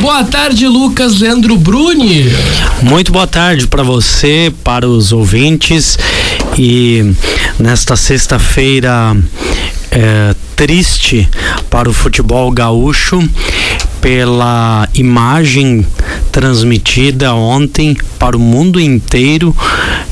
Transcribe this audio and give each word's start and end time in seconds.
Boa 0.00 0.24
tarde, 0.24 0.66
Lucas 0.66 1.20
Leandro 1.20 1.58
Bruni. 1.58 2.24
Muito 2.82 3.12
boa 3.12 3.26
tarde 3.26 3.66
para 3.66 3.82
você, 3.82 4.50
para 4.64 4.88
os 4.88 5.12
ouvintes. 5.12 5.98
E 6.58 7.12
nesta 7.58 7.94
sexta-feira 7.96 9.14
é, 9.90 10.34
triste 10.54 11.28
para 11.68 11.88
o 11.88 11.92
futebol 11.92 12.50
gaúcho 12.50 13.22
pela 14.00 14.88
imagem 14.94 15.84
transmitida 16.32 17.34
ontem 17.34 17.96
para 18.18 18.36
o 18.36 18.40
mundo 18.40 18.80
inteiro 18.80 19.54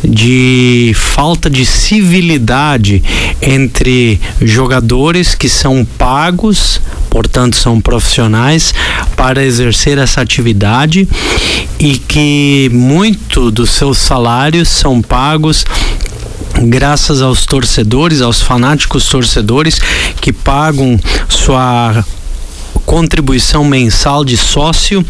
de 0.04 0.92
falta 0.94 1.48
de 1.48 1.64
civilidade 1.64 3.02
entre 3.40 4.20
jogadores 4.42 5.34
que 5.34 5.48
são 5.48 5.86
pagos, 5.96 6.80
portanto 7.08 7.56
são 7.56 7.80
profissionais 7.80 8.74
para 9.16 9.44
exercer 9.44 9.96
essa 9.96 10.20
atividade 10.20 11.08
e 11.78 11.96
que 11.96 12.70
muito 12.72 13.50
dos 13.50 13.70
seus 13.70 13.98
salários 13.98 14.68
são 14.68 15.00
pagos 15.00 15.64
graças 16.62 17.22
aos 17.22 17.46
torcedores, 17.46 18.20
aos 18.20 18.40
fanáticos 18.42 19.06
torcedores 19.08 19.78
que 20.20 20.32
pagam 20.32 20.98
sua 21.28 22.04
contribuição 22.84 23.64
mensal 23.64 24.24
de 24.24 24.36
sócio 24.36 25.04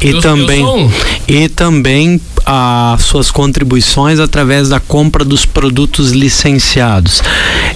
e 0.00 0.08
Eu- 0.08 0.20
também 0.20 0.60
eu 0.64 0.90
e 1.28 1.48
também 1.48 2.20
as 2.46 3.02
suas 3.02 3.30
contribuições 3.30 4.18
através 4.18 4.70
da 4.70 4.80
compra 4.80 5.22
dos 5.22 5.44
produtos 5.44 6.12
licenciados. 6.12 7.22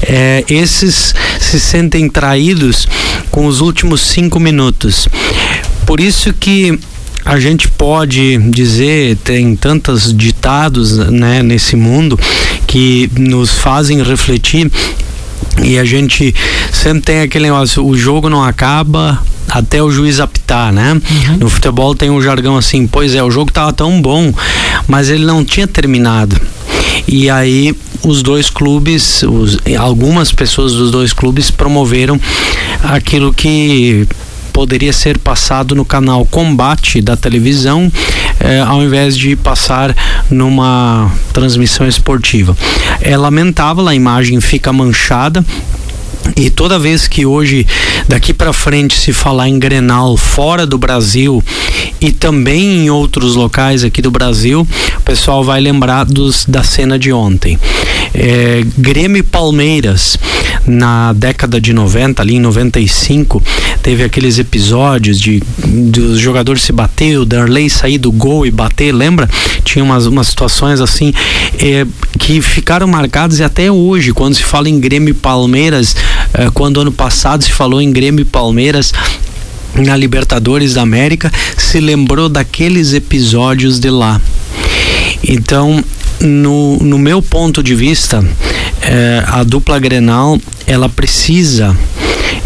É, 0.01 0.43
esses 0.49 1.15
se 1.39 1.61
sentem 1.61 2.09
traídos 2.09 2.89
com 3.31 3.45
os 3.47 3.61
últimos 3.61 4.01
cinco 4.01 4.41
minutos. 4.41 5.07
Por 5.85 6.01
isso 6.01 6.33
que 6.33 6.79
a 7.25 7.39
gente 7.39 7.69
pode 7.69 8.39
dizer, 8.51 9.17
tem 9.23 9.55
tantos 9.55 10.17
ditados 10.17 10.97
né, 10.97 11.43
nesse 11.43 11.77
mundo 11.77 12.19
que 12.73 13.11
nos 13.19 13.51
fazem 13.59 14.03
refletir 14.03 14.71
e 15.63 15.79
a 15.79 15.85
gente 15.85 16.35
sempre 16.73 17.03
tem 17.03 17.21
aquele 17.21 17.45
negócio, 17.45 17.85
o 17.85 17.95
jogo 17.99 18.31
não 18.31 18.43
acaba 18.43 19.23
até 19.51 19.83
o 19.83 19.91
juiz 19.91 20.21
apitar, 20.21 20.73
né? 20.73 20.99
No 21.39 21.51
futebol 21.51 21.95
tem 21.95 22.09
um 22.09 22.23
jargão 22.23 22.57
assim, 22.57 22.87
pois 22.87 23.15
é, 23.15 23.23
o 23.23 23.31
jogo 23.31 23.53
tava 23.53 23.75
tão 23.75 24.01
bom, 24.01 24.33
mas 24.89 25.11
ele 25.11 25.27
não 25.27 25.45
tinha 25.45 25.67
terminado. 25.67 26.41
E 27.07 27.29
aí 27.29 27.75
os 28.03 28.23
dois 28.23 28.49
clubes, 28.49 29.23
os- 29.23 29.59
algumas 29.79 30.33
pessoas 30.33 30.73
dos 30.73 30.91
dois 30.91 31.13
clubes 31.13 31.51
promoveram 31.51 32.19
aquilo 32.83 33.35
que 33.35 34.09
poderia 34.53 34.93
ser 34.93 35.19
passado 35.19 35.75
no 35.75 35.85
canal 35.85 36.27
Combate 36.27 37.01
da 37.01 37.17
televisão, 37.17 37.91
eh, 38.39 38.61
ao 38.61 38.83
invés 38.83 39.17
de 39.17 39.35
passar 39.35 39.97
numa 40.31 41.11
transmissão 41.33 41.89
esportiva. 41.89 42.57
É 43.01 43.17
lamentável, 43.17 43.87
a 43.89 43.95
imagem 43.95 44.41
fica 44.41 44.73
manchada. 44.73 45.45
E 46.37 46.51
toda 46.51 46.79
vez 46.79 47.09
que 47.09 47.27
hoje, 47.27 47.67
daqui 48.09 48.33
para 48.33 48.53
frente, 48.53 48.97
se 48.97 49.13
falar 49.13 49.49
em 49.49 49.59
Grenal 49.59 50.17
fora 50.17 50.65
do 50.65 50.79
Brasil 50.79 51.43
e 52.01 52.13
também 52.13 52.85
em 52.85 52.91
outros 52.91 53.35
locais 53.35 53.83
aqui 53.83 54.01
do 54.01 54.11
Brasil, 54.11 54.67
o 54.97 55.01
pessoal 55.03 55.43
vai 55.43 55.61
lembrar 55.61 56.05
dos, 56.05 56.45
da 56.45 56.63
cena 56.63 56.97
de 56.99 57.13
ontem. 57.13 57.59
É, 58.15 58.63
Grêmio 58.79 59.19
e 59.19 59.23
Palmeiras, 59.23 60.17
na 60.67 61.13
década 61.13 61.61
de 61.61 61.73
90, 61.73 62.23
ali 62.23 62.37
em 62.37 62.41
95, 62.41 63.43
teve 63.83 64.05
aqueles 64.05 64.39
episódios 64.39 65.19
de 65.19 65.43
dos 65.67 66.19
jogadores 66.19 66.63
se 66.63 66.73
bater, 66.73 67.19
o 67.19 67.25
Darley 67.25 67.69
sair 67.69 67.99
do 67.99 68.13
gol 68.13 68.47
e 68.47 68.51
bater, 68.51 68.93
lembra? 68.93 69.29
Tinha 69.65 69.85
umas, 69.85 70.07
umas 70.07 70.29
situações 70.29 70.81
assim 70.81 71.13
é, 71.59 71.87
que 72.19 72.41
ficaram 72.41 72.87
marcadas 72.87 73.39
e 73.39 73.45
até 73.45 73.71
hoje, 73.71 74.13
quando 74.13 74.35
se 74.35 74.43
fala 74.43 74.69
em 74.69 74.79
Grêmio 74.79 75.11
e 75.11 75.15
Palmeiras, 75.15 75.97
é, 76.35 76.51
quando 76.51 76.81
ano 76.81 76.93
passado 76.93 77.43
se 77.43 77.53
falou 77.53 77.81
em 77.81 77.93
Grêmio 77.93 78.23
e 78.23 78.27
Palmeiras 78.27 78.93
na 79.75 79.97
Libertadores 79.97 80.75
da 80.75 80.83
América, 80.83 81.33
se 81.57 81.81
lembrou 81.81 82.29
daqueles 82.29 82.93
episódios 82.93 83.81
de 83.81 83.91
lá. 83.91 84.21
Então, 85.27 85.83
no, 86.21 86.77
no 86.79 86.99
meu 86.99 87.23
ponto 87.23 87.63
de 87.63 87.75
vista, 87.75 88.25
eh, 88.83 89.25
a 89.27 89.43
dupla 89.43 89.79
Grenal 89.79 90.39
ela 90.67 90.89
precisa 90.89 91.77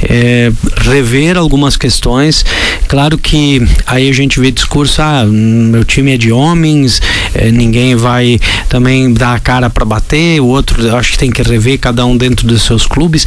eh, 0.03 0.53
rever 0.77 1.37
algumas 1.37 1.77
questões. 1.77 2.45
Claro 2.89 3.19
que 3.19 3.67
aí 3.87 4.09
a 4.09 4.13
gente 4.13 4.39
vê 4.39 4.51
discurso, 4.51 5.03
ah, 5.03 5.25
meu 5.25 5.85
time 5.85 6.15
é 6.15 6.17
de 6.17 6.31
homens, 6.31 7.01
eh, 7.35 7.51
ninguém 7.51 7.97
vai 7.97 8.39
também 8.69 9.13
dar 9.13 9.35
a 9.35 9.41
cara 9.41 9.69
para 9.69 9.85
bater, 9.85 10.41
o 10.41 10.47
outro 10.47 10.95
acho 10.97 11.13
que 11.13 11.19
tem 11.19 11.31
que 11.31 11.43
rever 11.43 11.79
cada 11.79 12.05
um 12.07 12.17
dentro 12.17 12.47
dos 12.47 12.63
seus 12.63 12.87
clubes. 12.87 13.27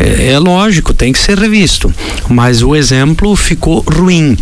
Eh, 0.00 0.32
é 0.32 0.38
lógico, 0.38 0.92
tem 0.92 1.12
que 1.12 1.18
ser 1.18 1.38
revisto, 1.38 1.92
mas 2.28 2.62
o 2.62 2.74
exemplo 2.74 3.36
ficou 3.36 3.84
ruim 3.88 4.36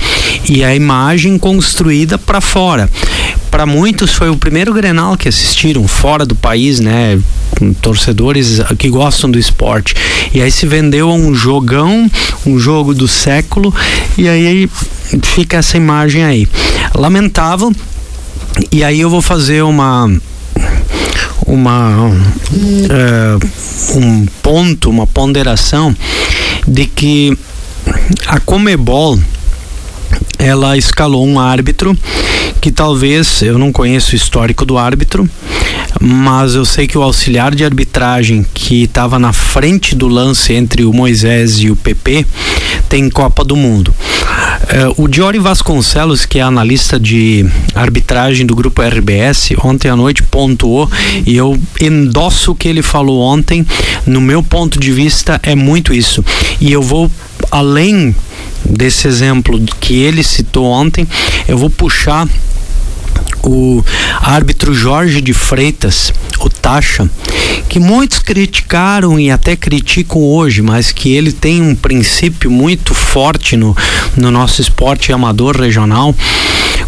e 0.49 0.65
a 0.65 0.75
imagem 0.75 1.39
construída 1.39 2.17
para 2.17 2.41
fora. 2.41 2.89
Para 3.55 3.67
muitos 3.67 4.11
foi 4.11 4.29
o 4.31 4.37
primeiro 4.37 4.75
Grenal 4.75 5.17
que 5.17 5.29
assistiram 5.29 5.87
fora 5.87 6.27
do 6.27 6.35
país, 6.35 6.81
né? 6.81 7.21
Torcedores 7.81 8.59
que 8.77 8.91
gostam 8.91 9.31
do 9.31 9.39
esporte. 9.39 9.95
E 10.35 10.43
aí 10.43 10.51
se 10.51 10.67
vendeu 10.67 11.09
um 11.09 11.33
jogão, 11.33 12.11
um 12.45 12.59
jogo 12.59 12.93
do 12.93 13.07
século, 13.07 13.73
e 14.19 14.29
aí 14.29 14.69
fica 15.23 15.59
essa 15.59 15.77
imagem 15.77 16.25
aí. 16.25 16.49
Lamentável. 16.97 17.73
E 18.73 18.83
aí 18.83 18.99
eu 18.99 19.09
vou 19.09 19.23
fazer 19.23 19.63
uma 19.63 20.11
uma 21.47 22.11
eh, 22.91 23.39
um 23.95 24.27
ponto, 24.43 24.91
uma 24.91 25.07
ponderação 25.07 25.95
de 26.67 26.87
que 26.87 27.39
a 28.27 28.41
Comebol 28.41 29.17
ela 30.45 30.77
escalou 30.77 31.27
um 31.27 31.41
árbitro 31.41 31.97
que 32.61 32.71
talvez 32.71 33.41
eu 33.41 33.59
não 33.59 33.73
conheço 33.73 34.13
o 34.13 34.17
histórico 34.17 34.65
do 34.67 34.77
árbitro, 34.77 35.29
mas 35.99 36.55
eu 36.55 36.65
sei 36.67 36.87
que 36.87 36.99
o 36.99 37.03
auxiliar 37.03 37.55
de 37.55 37.65
arbitragem 37.65 38.45
que 38.53 38.85
estava 38.85 39.19
na 39.19 39.33
frente 39.33 39.95
do 39.95 40.07
lance 40.07 40.53
entre 40.53 40.85
o 40.85 40.93
Moisés 40.93 41.61
e 41.61 41.71
o 41.71 41.77
PP 41.77 42.27
tem 42.89 43.09
Copa 43.09 43.43
do 43.43 43.57
Mundo. 43.57 43.95
Eh, 44.69 44.93
o 44.99 45.09
Diori 45.09 45.39
Vasconcelos, 45.39 46.27
que 46.27 46.39
é 46.39 46.43
analista 46.43 47.01
de 47.01 47.47
arbitragem 47.75 48.45
do 48.45 48.55
grupo 48.55 48.83
RBS, 48.83 49.55
ontem 49.63 49.89
à 49.89 49.97
noite 49.97 50.23
pontuou 50.23 50.91
e 51.27 51.37
eu 51.37 51.59
endosso 51.81 52.53
o 52.53 52.55
que 52.55 52.69
ele 52.69 52.83
falou 52.83 53.21
ontem. 53.21 53.67
No 54.07 54.21
meu 54.21 54.43
ponto 54.43 54.79
de 54.79 54.93
vista, 54.93 55.41
é 55.43 55.55
muito 55.55 55.95
isso. 55.95 56.23
E 56.61 56.71
eu 56.71 56.83
vou 56.83 57.11
além 57.51 58.15
desse 58.65 59.07
exemplo 59.07 59.61
que 59.81 60.03
ele 60.03 60.23
citou 60.23 60.67
ontem, 60.67 61.07
eu 61.47 61.59
vou 61.59 61.71
puxar 61.71 62.29
o 63.43 63.85
árbitro 64.21 64.75
Jorge 64.75 65.21
de 65.21 65.33
Freitas, 65.33 66.13
o 66.41 66.49
Taxa, 66.49 67.09
que 67.69 67.79
muitos 67.79 68.19
criticaram 68.19 69.21
e 69.21 69.31
até 69.31 69.55
criticam 69.55 70.23
hoje, 70.23 70.63
mas 70.63 70.93
que 70.93 71.13
ele 71.13 71.33
tem 71.33 71.63
um 71.63 71.75
princípio 71.75 72.51
muito 72.51 72.95
forte 72.95 73.57
no, 73.57 73.77
no 74.17 74.31
nosso 74.31 74.61
esporte 74.61 75.13
amador 75.13 75.61
regional. 75.61 76.15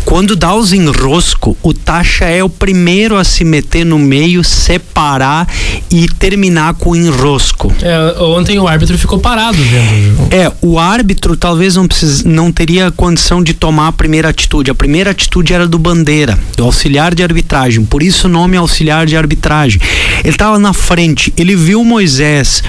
Quando 0.07 0.37
dá 0.37 0.55
os 0.55 0.73
enrosco, 0.73 1.57
o 1.65 1.75
Taxa 1.75 2.27
é 2.27 2.43
o 2.43 2.49
primeiro 2.49 3.17
a 3.17 3.25
se 3.25 3.45
meter 3.45 3.85
no 3.85 3.99
meio, 3.99 4.45
separar 4.45 5.49
e 5.91 6.07
terminar 6.07 6.75
com 6.75 6.91
o 6.91 6.97
enrosco. 6.97 7.75
É, 7.83 8.23
ontem 8.23 8.57
o 8.61 8.69
árbitro 8.69 8.97
ficou 8.97 9.19
parado 9.19 9.59
vendo. 9.59 10.33
É, 10.33 10.51
o 10.63 10.79
árbitro 10.79 11.37
talvez 11.37 11.75
não, 11.75 11.89
precis, 11.89 12.23
não 12.23 12.53
teria 12.53 12.93
condição 12.93 13.43
de 13.43 13.53
tomar 13.53 13.89
a 13.89 13.93
primeira 13.93 14.29
atitude. 14.29 14.71
A 14.71 14.77
primeira 14.77 15.11
atitude 15.11 15.53
era 15.53 15.67
do 15.67 15.77
Bandeira, 15.77 16.39
do 16.57 16.63
auxiliar 16.63 17.13
de 17.13 17.25
arbitragem. 17.25 17.85
Por 17.85 18.01
isso 18.01 18.29
o 18.29 18.31
nome 18.31 18.57
auxiliar 18.57 19.07
de 19.07 19.17
arbitragem. 19.17 19.81
Ele 20.21 20.29
estava 20.29 20.57
na 20.57 20.73
frente, 20.73 21.35
ele 21.37 21.57
viu 21.57 21.81
o 21.81 21.85
Moisés 21.85 22.63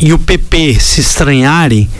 e 0.00 0.12
o 0.12 0.18
PP 0.18 0.78
se 0.78 1.00
estranharem. 1.00 1.90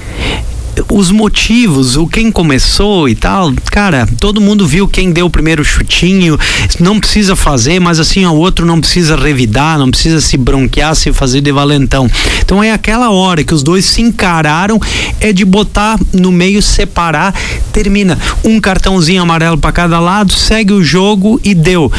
Os 0.90 1.10
motivos, 1.10 1.96
o 1.96 2.06
quem 2.06 2.30
começou 2.30 3.08
e 3.08 3.14
tal, 3.14 3.52
cara, 3.70 4.08
todo 4.18 4.40
mundo 4.40 4.66
viu 4.66 4.88
quem 4.88 5.12
deu 5.12 5.26
o 5.26 5.30
primeiro 5.30 5.64
chutinho, 5.64 6.38
não 6.78 6.98
precisa 6.98 7.36
fazer, 7.36 7.80
mas 7.80 7.98
assim 7.98 8.24
o 8.26 8.34
outro 8.34 8.64
não 8.66 8.80
precisa 8.80 9.16
revidar, 9.16 9.78
não 9.78 9.90
precisa 9.90 10.20
se 10.20 10.36
bronquear, 10.36 10.94
se 10.94 11.12
fazer 11.12 11.40
de 11.40 11.52
valentão. 11.52 12.08
Então 12.40 12.62
é 12.62 12.72
aquela 12.72 13.10
hora 13.10 13.44
que 13.44 13.54
os 13.54 13.62
dois 13.62 13.84
se 13.84 14.02
encararam, 14.02 14.80
é 15.20 15.32
de 15.32 15.44
botar 15.44 15.98
no 16.12 16.32
meio, 16.32 16.62
separar, 16.62 17.34
termina 17.72 18.18
um 18.44 18.60
cartãozinho 18.60 19.22
amarelo 19.22 19.58
para 19.58 19.72
cada 19.72 20.00
lado, 20.00 20.32
segue 20.32 20.72
o 20.72 20.82
jogo 20.82 21.40
e 21.44 21.54
deu. 21.54 21.92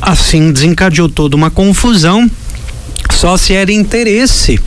Assim 0.00 0.52
desencadeou 0.52 1.08
toda 1.08 1.34
uma 1.34 1.50
confusão 1.50 2.30
só 3.10 3.36
se 3.36 3.54
era 3.54 3.72
interesse 3.72 4.60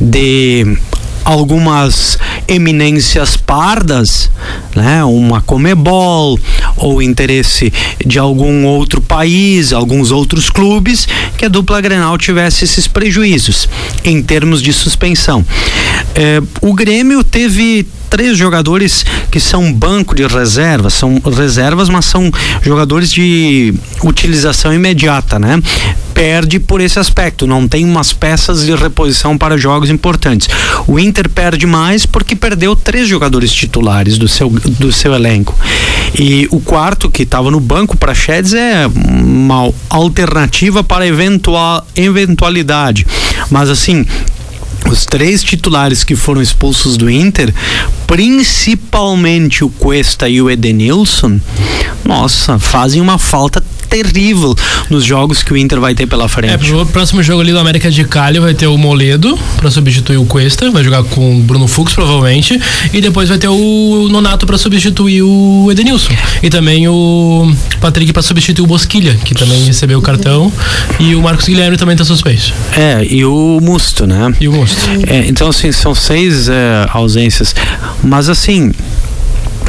de 0.00 0.76
algumas 1.24 2.18
eminências 2.48 3.36
pardas, 3.36 4.30
né, 4.74 5.04
uma 5.04 5.42
Comebol 5.42 6.38
ou 6.76 7.02
interesse 7.02 7.72
de 8.04 8.18
algum 8.18 8.64
outro 8.64 9.00
país, 9.00 9.72
alguns 9.72 10.10
outros 10.10 10.48
clubes, 10.48 11.06
que 11.36 11.44
a 11.44 11.48
dupla 11.48 11.80
Grenal 11.80 12.16
tivesse 12.16 12.64
esses 12.64 12.88
prejuízos 12.88 13.68
em 14.02 14.22
termos 14.22 14.62
de 14.62 14.72
suspensão. 14.72 15.44
É, 16.14 16.40
o 16.62 16.72
Grêmio 16.72 17.22
teve 17.22 17.86
três 18.08 18.36
jogadores 18.36 19.04
que 19.30 19.40
são 19.40 19.72
banco 19.72 20.14
de 20.14 20.26
reservas, 20.26 20.94
são 20.94 21.20
reservas, 21.36 21.88
mas 21.88 22.04
são 22.04 22.30
jogadores 22.62 23.10
de 23.12 23.74
utilização 24.02 24.72
imediata, 24.72 25.38
né? 25.38 25.60
Perde 26.14 26.58
por 26.58 26.80
esse 26.80 26.98
aspecto, 26.98 27.46
não 27.46 27.68
tem 27.68 27.84
umas 27.84 28.12
peças 28.12 28.66
de 28.66 28.74
reposição 28.74 29.38
para 29.38 29.56
jogos 29.56 29.88
importantes. 29.88 30.48
O 30.86 30.98
Inter 30.98 31.28
perde 31.28 31.66
mais 31.66 32.04
porque 32.06 32.34
perdeu 32.34 32.74
três 32.74 33.06
jogadores 33.06 33.52
titulares 33.52 34.18
do 34.18 34.26
seu, 34.26 34.50
do 34.50 34.92
seu 34.92 35.14
elenco. 35.14 35.54
E 36.18 36.48
o 36.50 36.60
quarto, 36.60 37.10
que 37.10 37.22
estava 37.22 37.50
no 37.50 37.60
banco 37.60 37.96
para 37.96 38.14
Sheds, 38.14 38.54
é 38.54 38.86
uma 38.86 39.72
alternativa 39.88 40.82
para 40.82 41.06
eventual, 41.06 41.86
eventualidade. 41.94 43.06
Mas 43.50 43.70
assim, 43.70 44.04
os 44.86 45.04
três 45.04 45.42
titulares 45.42 46.04
que 46.04 46.16
foram 46.16 46.40
expulsos 46.40 46.96
do 46.96 47.10
Inter, 47.10 47.52
principalmente 48.06 49.64
o 49.64 49.68
Cuesta 49.68 50.28
e 50.28 50.40
o 50.40 50.50
Edenilson, 50.50 51.40
nossa, 52.04 52.58
fazem 52.58 53.00
uma 53.00 53.18
falta 53.18 53.62
terrível 53.88 54.54
nos 54.90 55.04
jogos 55.04 55.42
que 55.42 55.52
o 55.52 55.56
Inter 55.56 55.80
vai 55.80 55.94
ter 55.94 56.06
pela 56.06 56.28
frente. 56.28 56.70
É, 56.70 56.74
o 56.74 56.86
próximo 56.86 57.22
jogo 57.22 57.40
ali 57.40 57.52
do 57.52 57.58
América 57.58 57.90
de 57.90 58.04
Cali 58.04 58.38
vai 58.38 58.54
ter 58.54 58.66
o 58.66 58.76
Moledo 58.76 59.38
para 59.56 59.70
substituir 59.70 60.18
o 60.18 60.24
Cuesta, 60.24 60.70
vai 60.70 60.84
jogar 60.84 61.02
com 61.04 61.38
o 61.38 61.42
Bruno 61.42 61.66
Fux 61.66 61.92
provavelmente, 61.94 62.58
e 62.92 63.00
depois 63.00 63.28
vai 63.28 63.38
ter 63.38 63.48
o 63.48 64.08
Nonato 64.10 64.46
para 64.46 64.58
substituir 64.58 65.22
o 65.22 65.68
Edenilson. 65.70 66.12
E 66.42 66.50
também 66.50 66.86
o 66.88 67.52
Patrick 67.80 68.12
para 68.12 68.22
substituir 68.22 68.64
o 68.64 68.66
Bosquilha, 68.66 69.14
que 69.24 69.34
também 69.34 69.64
recebeu 69.64 69.98
o 69.98 70.02
cartão, 70.02 70.52
e 71.00 71.14
o 71.14 71.22
Marcos 71.22 71.46
Guilherme 71.46 71.76
também 71.76 71.94
está 71.94 72.04
suspenso. 72.04 72.52
É, 72.76 73.04
e 73.04 73.24
o 73.24 73.58
Musto, 73.62 74.06
né? 74.06 74.32
E 74.40 74.48
o 74.48 74.52
Musto. 74.52 74.88
É, 75.06 75.26
então, 75.26 75.48
assim, 75.48 75.72
são 75.72 75.94
seis 75.94 76.48
é, 76.48 76.86
ausências. 76.90 77.54
Mas, 78.02 78.28
assim, 78.28 78.72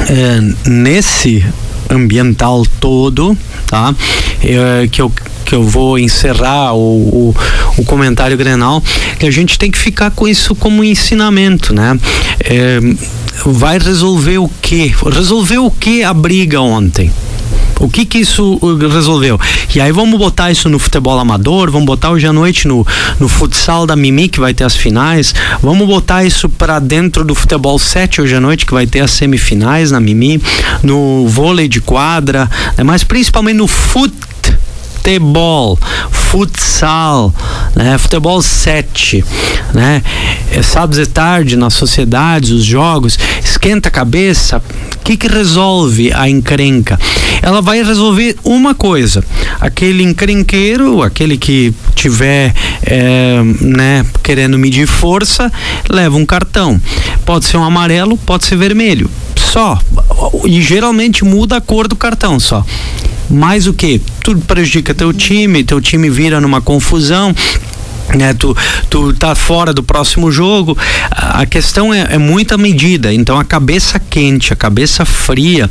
é, 0.08 0.40
nesse 0.68 1.44
ambiental 1.90 2.64
todo, 2.78 3.36
tá? 3.66 3.94
É, 4.42 4.88
que 4.88 5.02
eu 5.02 5.12
que 5.44 5.54
eu 5.56 5.64
vou 5.64 5.98
encerrar 5.98 6.74
o, 6.74 6.78
o, 6.78 7.34
o, 7.76 7.84
comentário 7.84 8.36
Grenal, 8.36 8.80
que 9.18 9.26
a 9.26 9.32
gente 9.32 9.58
tem 9.58 9.68
que 9.68 9.78
ficar 9.78 10.12
com 10.12 10.28
isso 10.28 10.54
como 10.54 10.84
ensinamento, 10.84 11.74
né? 11.74 11.98
É, 12.38 12.78
vai 13.44 13.76
resolver 13.76 14.38
o 14.38 14.48
que? 14.62 14.94
Resolver 15.12 15.58
o 15.58 15.68
que 15.68 16.04
a 16.04 16.14
briga 16.14 16.60
ontem? 16.60 17.10
O 17.80 17.88
que 17.88 18.04
que 18.04 18.18
isso 18.18 18.58
uh, 18.60 18.76
resolveu? 18.88 19.40
E 19.74 19.80
aí 19.80 19.90
vamos 19.90 20.18
botar 20.18 20.50
isso 20.52 20.68
no 20.68 20.78
futebol 20.78 21.18
amador, 21.18 21.70
vamos 21.70 21.86
botar 21.86 22.10
hoje 22.10 22.26
à 22.26 22.32
noite 22.32 22.68
no, 22.68 22.86
no 23.18 23.26
futsal 23.26 23.86
da 23.86 23.96
Mimi, 23.96 24.28
que 24.28 24.38
vai 24.38 24.52
ter 24.52 24.64
as 24.64 24.76
finais, 24.76 25.34
vamos 25.62 25.88
botar 25.88 26.22
isso 26.22 26.48
para 26.48 26.78
dentro 26.78 27.24
do 27.24 27.34
futebol 27.34 27.78
7 27.78 28.20
hoje 28.20 28.34
à 28.34 28.40
noite, 28.40 28.66
que 28.66 28.74
vai 28.74 28.86
ter 28.86 29.00
as 29.00 29.10
semifinais 29.12 29.90
na 29.90 29.98
Mimi, 29.98 30.40
no 30.82 31.26
vôlei 31.26 31.68
de 31.68 31.80
quadra, 31.80 32.50
né? 32.76 32.84
mas 32.84 33.02
principalmente 33.02 33.56
no 33.56 33.66
futebol 33.66 34.30
futebol, 35.00 35.78
futsal, 36.10 37.34
né? 37.74 37.96
Futebol 37.96 38.42
7, 38.42 39.24
né? 39.72 40.02
É 40.52 40.62
sábados 40.62 40.98
e 40.98 41.06
tarde 41.06 41.56
nas 41.56 41.72
sociedades, 41.72 42.50
os 42.50 42.64
jogos, 42.64 43.18
esquenta 43.42 43.88
a 43.88 43.92
cabeça. 43.92 44.62
Que 45.10 45.16
que 45.16 45.26
resolve 45.26 46.12
a 46.12 46.30
encrenca? 46.30 46.96
Ela 47.42 47.60
vai 47.60 47.82
resolver 47.82 48.36
uma 48.44 48.76
coisa. 48.76 49.24
Aquele 49.60 50.04
encrenqueiro, 50.04 51.02
aquele 51.02 51.36
que 51.36 51.74
tiver, 51.96 52.54
é, 52.86 53.42
né, 53.60 54.06
querendo 54.22 54.56
medir 54.56 54.86
força, 54.86 55.50
leva 55.88 56.16
um 56.16 56.24
cartão. 56.24 56.80
Pode 57.26 57.44
ser 57.46 57.56
um 57.56 57.64
amarelo, 57.64 58.16
pode 58.18 58.44
ser 58.44 58.54
vermelho. 58.54 59.10
Só. 59.34 59.80
E 60.44 60.62
geralmente 60.62 61.24
muda 61.24 61.56
a 61.56 61.60
cor 61.60 61.88
do 61.88 61.96
cartão 61.96 62.38
só. 62.38 62.64
Mais 63.28 63.66
o 63.66 63.72
que? 63.72 64.00
Tudo 64.22 64.40
prejudica 64.42 64.94
teu 64.94 65.12
time, 65.12 65.64
teu 65.64 65.80
time 65.80 66.08
vira 66.08 66.40
numa 66.40 66.60
confusão 66.60 67.34
né, 68.14 68.34
tu, 68.34 68.56
tu 68.88 69.12
tá 69.14 69.34
fora 69.34 69.72
do 69.72 69.82
próximo 69.82 70.30
jogo. 70.30 70.76
A 71.10 71.46
questão 71.46 71.92
é, 71.92 72.14
é 72.14 72.18
muita 72.18 72.56
medida. 72.56 73.12
Então 73.12 73.38
a 73.38 73.44
cabeça 73.44 73.98
quente, 73.98 74.52
a 74.52 74.56
cabeça 74.56 75.04
fria 75.04 75.68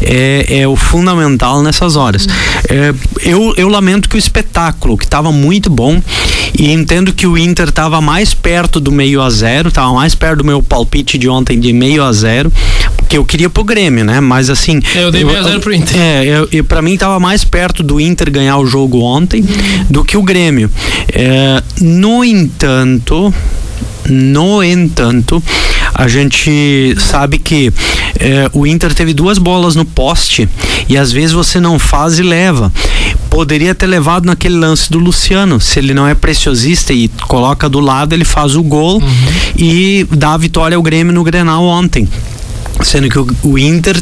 é, 0.00 0.60
é 0.60 0.68
o 0.68 0.76
fundamental 0.76 1.62
nessas 1.62 1.96
horas. 1.96 2.26
É, 2.68 2.94
eu, 3.22 3.54
eu 3.56 3.68
lamento 3.68 4.08
que 4.08 4.16
o 4.16 4.18
espetáculo, 4.18 4.96
que 4.96 5.04
estava 5.04 5.32
muito 5.32 5.70
bom, 5.70 6.02
e 6.58 6.70
entendo 6.72 7.12
que 7.12 7.26
o 7.26 7.38
Inter 7.38 7.68
estava 7.68 8.00
mais 8.00 8.34
perto 8.34 8.80
do 8.80 8.90
meio 8.90 9.22
a 9.22 9.30
zero, 9.30 9.68
estava 9.68 9.92
mais 9.92 10.14
perto 10.14 10.38
do 10.38 10.44
meu 10.44 10.62
palpite 10.62 11.16
de 11.18 11.28
ontem 11.28 11.58
de 11.58 11.72
meio 11.72 12.02
a 12.02 12.12
zero, 12.12 12.52
porque 12.96 13.16
eu 13.16 13.24
queria 13.24 13.50
pro 13.50 13.64
Grêmio, 13.64 14.04
né? 14.04 14.20
Mas 14.20 14.50
assim. 14.50 14.80
É, 14.94 15.02
eu 15.02 15.10
dei 15.10 15.24
meio 15.24 15.38
a 15.38 15.42
zero 15.42 15.60
pro 15.60 15.72
Inter. 15.72 15.96
É, 15.98 16.24
eu, 16.24 16.48
eu, 16.52 16.64
pra 16.64 16.82
mim 16.82 16.94
estava 16.94 17.18
mais 17.18 17.44
perto 17.44 17.82
do 17.82 18.00
Inter 18.00 18.30
ganhar 18.30 18.56
o 18.58 18.66
jogo 18.66 19.00
ontem 19.00 19.44
do 19.88 20.04
que 20.04 20.16
o 20.16 20.22
Grêmio. 20.22 20.70
É, 21.12 21.62
no 21.80 22.24
entanto, 22.24 23.32
no 24.08 24.62
entanto, 24.62 25.42
a 25.94 26.08
gente 26.08 26.94
sabe 26.98 27.38
que 27.38 27.72
eh, 28.18 28.50
o 28.52 28.66
Inter 28.66 28.94
teve 28.94 29.14
duas 29.14 29.38
bolas 29.38 29.74
no 29.74 29.84
poste 29.84 30.48
e 30.88 30.96
às 30.96 31.12
vezes 31.12 31.32
você 31.32 31.60
não 31.60 31.78
faz 31.78 32.18
e 32.18 32.22
leva. 32.22 32.72
Poderia 33.28 33.74
ter 33.74 33.86
levado 33.86 34.26
naquele 34.26 34.56
lance 34.56 34.90
do 34.90 34.98
Luciano, 34.98 35.60
se 35.60 35.78
ele 35.78 35.94
não 35.94 36.06
é 36.06 36.14
preciosista 36.14 36.92
e 36.92 37.08
coloca 37.28 37.68
do 37.68 37.80
lado, 37.80 38.12
ele 38.12 38.24
faz 38.24 38.56
o 38.56 38.62
gol 38.62 39.00
uhum. 39.00 39.08
e 39.56 40.06
dá 40.10 40.34
a 40.34 40.38
vitória 40.38 40.76
ao 40.76 40.82
Grêmio 40.82 41.12
no 41.12 41.22
Grenal 41.22 41.64
ontem. 41.64 42.08
Sendo 42.82 43.08
que 43.08 43.18
o, 43.18 43.28
o 43.42 43.58
Inter 43.58 44.00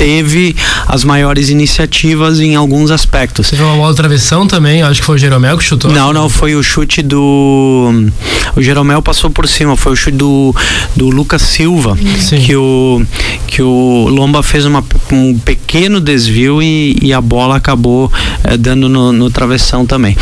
teve 0.00 0.56
as 0.88 1.04
maiores 1.04 1.50
iniciativas 1.50 2.40
em 2.40 2.54
alguns 2.54 2.90
aspectos. 2.90 3.50
Teve 3.50 3.62
uma 3.62 3.76
bola 3.76 3.94
travessão 3.94 4.46
também, 4.46 4.80
acho 4.80 5.00
que 5.00 5.06
foi 5.06 5.16
o 5.16 5.18
Jeromel 5.18 5.58
que 5.58 5.64
chutou. 5.64 5.92
Não, 5.92 6.10
não, 6.10 6.26
foi 6.26 6.54
o 6.54 6.62
chute 6.62 7.02
do. 7.02 8.08
O 8.56 8.62
Jeromel 8.62 9.02
passou 9.02 9.28
por 9.28 9.46
cima, 9.46 9.76
foi 9.76 9.92
o 9.92 9.96
chute 9.96 10.16
do, 10.16 10.56
do 10.96 11.10
Lucas 11.10 11.42
Silva, 11.42 11.98
Sim. 12.18 12.40
que 12.40 12.56
o, 12.56 13.02
que 13.46 13.60
o 13.60 14.08
Lomba 14.08 14.42
fez 14.42 14.64
uma, 14.64 14.82
um 15.12 15.38
pequeno 15.38 16.00
desvio 16.00 16.62
e, 16.62 16.96
e 17.02 17.12
a 17.12 17.20
bola 17.20 17.56
acabou 17.56 18.10
é, 18.42 18.56
dando 18.56 18.88
no, 18.88 19.12
no, 19.12 19.30
travessão 19.30 19.84
também. 19.84 20.16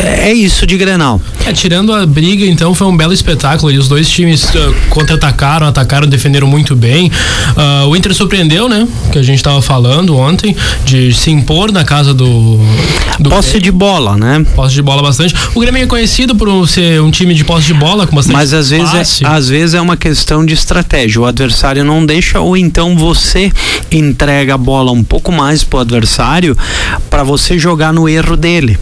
É 0.00 0.32
isso 0.32 0.66
de 0.66 0.76
Grenal. 0.76 1.20
É, 1.44 1.52
tirando 1.52 1.92
a 1.92 2.06
briga, 2.06 2.44
então, 2.44 2.74
foi 2.74 2.86
um 2.86 2.96
belo 2.96 3.12
espetáculo. 3.12 3.72
E 3.72 3.78
os 3.78 3.88
dois 3.88 4.08
times 4.08 4.44
uh, 4.44 4.74
contra-atacaram, 4.90 5.66
atacaram, 5.66 6.06
defenderam 6.06 6.46
muito 6.46 6.76
bem. 6.76 7.10
Uh, 7.56 7.88
o 7.88 7.96
Inter 7.96 8.14
surpreendeu, 8.14 8.68
né? 8.68 8.86
Que 9.10 9.18
a 9.18 9.22
gente 9.22 9.38
estava 9.38 9.60
falando 9.60 10.16
ontem, 10.16 10.56
de 10.84 11.12
se 11.12 11.30
impor 11.30 11.72
na 11.72 11.84
casa 11.84 12.14
do. 12.14 12.58
do 13.18 13.30
posse 13.30 13.50
Grêmio. 13.50 13.64
de 13.64 13.72
bola, 13.72 14.16
né? 14.16 14.44
Posse 14.54 14.74
de 14.74 14.82
bola 14.82 15.02
bastante. 15.02 15.34
O 15.54 15.60
Grêmio 15.60 15.82
é 15.82 15.86
conhecido 15.86 16.34
por 16.34 16.68
ser 16.68 17.00
um 17.00 17.10
time 17.10 17.34
de 17.34 17.44
posse 17.44 17.66
de 17.66 17.74
bola 17.74 18.06
com 18.06 18.14
bastante 18.14 18.34
Mas 18.34 18.52
às 18.52 18.70
vezes, 18.70 19.22
é, 19.22 19.26
às 19.26 19.48
vezes 19.48 19.74
é 19.74 19.80
uma 19.80 19.96
questão 19.96 20.44
de 20.44 20.54
estratégia. 20.54 21.20
O 21.20 21.24
adversário 21.24 21.84
não 21.84 22.04
deixa, 22.04 22.40
ou 22.40 22.56
então 22.56 22.96
você 22.96 23.50
entrega 23.90 24.54
a 24.54 24.58
bola 24.58 24.92
um 24.92 25.02
pouco 25.02 25.32
mais 25.32 25.64
pro 25.64 25.80
adversário 25.80 26.56
para 27.10 27.22
você 27.22 27.58
jogar 27.58 27.92
no 27.92 28.08
erro 28.08 28.36
dele. 28.36 28.78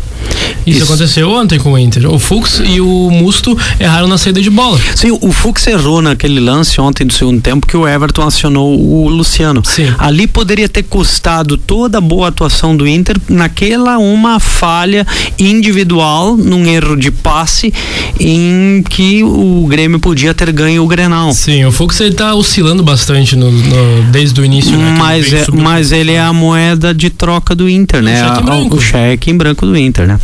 Isso, 0.67 0.79
Isso, 0.79 0.85
aconteceu 0.85 1.31
ontem 1.31 1.59
com 1.59 1.73
o 1.73 1.79
Inter. 1.79 2.13
O 2.13 2.19
Fux 2.19 2.61
e 2.65 2.81
o 2.81 3.11
Musto 3.11 3.57
erraram 3.79 4.09
na 4.09 4.19
saída 4.19 4.41
de 4.41 4.51
bola. 4.51 4.81
Sim, 4.95 5.17
o 5.21 5.33
Fux 5.33 5.67
errou 5.67 6.03
naquele 6.03 6.41
lance 6.41 6.81
ontem 6.81 7.07
do 7.07 7.13
segundo 7.13 7.41
tempo 7.41 7.67
que 7.67 7.77
o 7.77 7.87
Everton 7.87 8.23
acionou 8.23 8.77
o 8.79 9.09
Luciano. 9.09 9.63
Sim. 9.65 9.93
Ali 9.99 10.27
poderia 10.27 10.69
ter 10.69 10.83
custado 10.83 11.57
toda 11.57 11.99
a 11.99 12.01
boa 12.01 12.29
atuação 12.29 12.77
do 12.77 12.87
Inter 12.87 13.17
naquela 13.29 13.99
uma 13.99 14.41
falha 14.41 15.07
individual, 15.39 16.37
num 16.37 16.67
erro 16.67 16.97
de 16.97 17.11
passe, 17.11 17.73
em 18.19 18.83
que 18.89 19.23
o 19.23 19.67
Grêmio 19.69 20.01
podia 20.01 20.35
ter 20.35 20.51
ganho 20.51 20.83
o 20.83 20.87
Grenal. 20.87 21.33
Sim, 21.33 21.65
o 21.65 21.71
Fux 21.71 22.01
ele 22.01 22.15
tá 22.15 22.35
oscilando 22.35 22.83
bastante 22.83 23.37
no, 23.37 23.51
no 23.51 24.03
desde 24.11 24.41
o 24.41 24.45
início, 24.45 24.77
né? 24.77 24.97
Mas, 24.99 25.33
é, 25.33 25.47
mas 25.53 25.93
ele 25.93 26.13
é 26.13 26.21
a 26.21 26.33
moeda 26.33 26.93
de 26.93 27.11
troca 27.11 27.55
do 27.55 27.69
Inter, 27.69 28.03
né? 28.03 28.23
O 28.23 28.35
cheque, 28.35 28.75
o 28.75 28.81
cheque 28.81 29.31
em 29.31 29.37
branco 29.37 29.65
do 29.65 29.77
Inter, 29.77 30.07
né? 30.07 30.16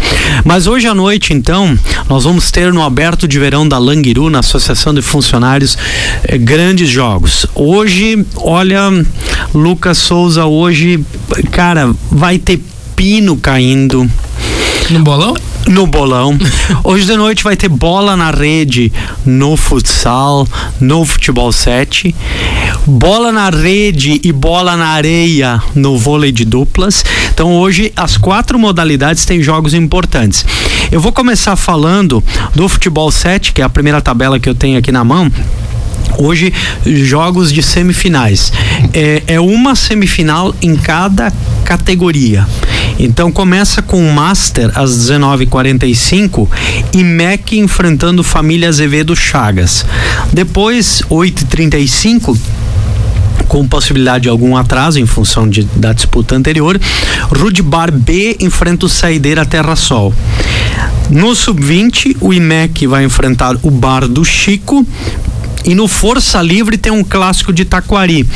Mas 0.44 0.66
hoje 0.66 0.86
à 0.86 0.94
noite, 0.94 1.32
então, 1.32 1.78
nós 2.08 2.24
vamos 2.24 2.50
ter 2.50 2.72
no 2.72 2.82
aberto 2.82 3.26
de 3.26 3.38
verão 3.38 3.66
da 3.66 3.78
Languiru, 3.78 4.30
na 4.30 4.40
Associação 4.40 4.92
de 4.92 5.02
Funcionários, 5.02 5.76
eh, 6.24 6.38
grandes 6.38 6.88
jogos. 6.88 7.46
Hoje, 7.54 8.24
olha, 8.36 8.90
Lucas 9.54 9.98
Souza, 9.98 10.44
hoje, 10.44 11.04
cara, 11.50 11.94
vai 12.10 12.38
ter 12.38 12.60
pino 12.96 13.36
caindo. 13.36 14.08
No 14.90 15.00
bolão? 15.00 15.34
no 15.68 15.86
bolão. 15.86 16.36
Hoje 16.82 17.06
de 17.06 17.16
noite 17.16 17.44
vai 17.44 17.56
ter 17.56 17.68
bola 17.68 18.16
na 18.16 18.30
rede 18.30 18.92
no 19.24 19.56
futsal, 19.56 20.46
no 20.80 21.04
futebol 21.04 21.52
7, 21.52 22.14
bola 22.86 23.30
na 23.30 23.48
rede 23.50 24.20
e 24.24 24.32
bola 24.32 24.76
na 24.76 24.88
areia 24.88 25.62
no 25.74 25.96
vôlei 25.96 26.32
de 26.32 26.44
duplas. 26.44 27.04
Então 27.32 27.54
hoje 27.54 27.92
as 27.96 28.16
quatro 28.16 28.58
modalidades 28.58 29.24
têm 29.24 29.42
jogos 29.42 29.74
importantes. 29.74 30.44
Eu 30.90 31.00
vou 31.00 31.12
começar 31.12 31.56
falando 31.56 32.22
do 32.54 32.68
futebol 32.68 33.10
7, 33.10 33.52
que 33.52 33.62
é 33.62 33.64
a 33.64 33.68
primeira 33.68 34.00
tabela 34.00 34.38
que 34.38 34.48
eu 34.48 34.54
tenho 34.54 34.78
aqui 34.78 34.90
na 34.90 35.04
mão. 35.04 35.30
Hoje, 36.18 36.52
jogos 36.84 37.52
de 37.52 37.62
semifinais. 37.62 38.52
É, 38.92 39.22
é 39.26 39.40
uma 39.40 39.74
semifinal 39.74 40.54
em 40.60 40.76
cada 40.76 41.32
categoria. 41.64 42.46
Então 42.98 43.32
começa 43.32 43.80
com 43.80 44.06
o 44.06 44.12
Master 44.12 44.70
às 44.74 44.90
19h45 44.90 46.48
e 46.92 47.02
MEC 47.02 47.58
enfrentando 47.58 48.22
Família 48.22 48.68
Azevedo 48.68 49.16
Chagas. 49.16 49.86
Depois, 50.32 51.02
8h35 51.10 52.36
com 53.48 53.66
possibilidade 53.66 54.24
de 54.24 54.28
algum 54.28 54.56
atraso 54.56 54.98
em 54.98 55.06
função 55.06 55.48
de, 55.48 55.64
da 55.76 55.92
disputa 55.92 56.34
anterior. 56.34 56.80
Rudbar 57.30 57.92
B 57.92 58.36
enfrenta 58.40 58.86
o 58.86 58.88
Saideira 58.88 59.44
Terra 59.44 59.76
Sol. 59.76 60.14
No 61.10 61.34
sub-20, 61.34 62.16
o 62.20 62.32
IMEC 62.32 62.86
vai 62.86 63.04
enfrentar 63.04 63.56
o 63.62 63.70
Bar 63.70 64.08
do 64.08 64.24
Chico 64.24 64.86
e 65.64 65.74
no 65.74 65.86
Força 65.86 66.42
Livre 66.42 66.76
tem 66.76 66.92
um 66.92 67.04
clássico 67.04 67.52
de 67.52 67.64
Taquari. 67.64 68.26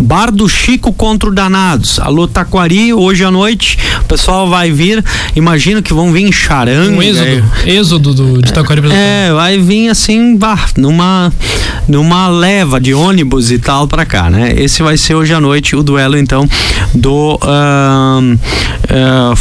Bar 0.00 0.30
do 0.30 0.48
Chico 0.48 0.92
contra 0.92 1.28
o 1.28 1.34
Danados. 1.34 1.98
Alô, 1.98 2.26
Taquari, 2.26 2.92
hoje 2.92 3.24
à 3.24 3.30
noite 3.30 3.78
o 4.00 4.04
pessoal 4.04 4.48
vai 4.48 4.70
vir. 4.70 5.04
Imagino 5.34 5.82
que 5.82 5.92
vão 5.92 6.12
vir 6.12 6.22
em 6.22 6.32
charanga. 6.32 6.96
Um 6.96 7.02
êxodo. 7.02 7.44
É, 7.64 7.70
êxodo 7.70 8.14
do, 8.14 8.42
de 8.42 8.52
Taquari 8.52 8.80
pra 8.80 8.92
É, 8.92 9.32
vai 9.32 9.58
vir 9.58 9.88
assim, 9.88 10.36
bah, 10.36 10.66
numa, 10.76 11.32
numa 11.88 12.28
leva 12.28 12.80
de 12.80 12.94
ônibus 12.94 13.50
e 13.50 13.58
tal 13.58 13.86
pra 13.86 14.04
cá, 14.04 14.28
né? 14.30 14.54
Esse 14.56 14.82
vai 14.82 14.96
ser 14.96 15.14
hoje 15.14 15.32
à 15.32 15.40
noite 15.40 15.76
o 15.76 15.82
duelo, 15.82 16.16
então, 16.16 16.48
do 16.94 17.34
uh, 17.34 18.38
uh, 18.90 19.36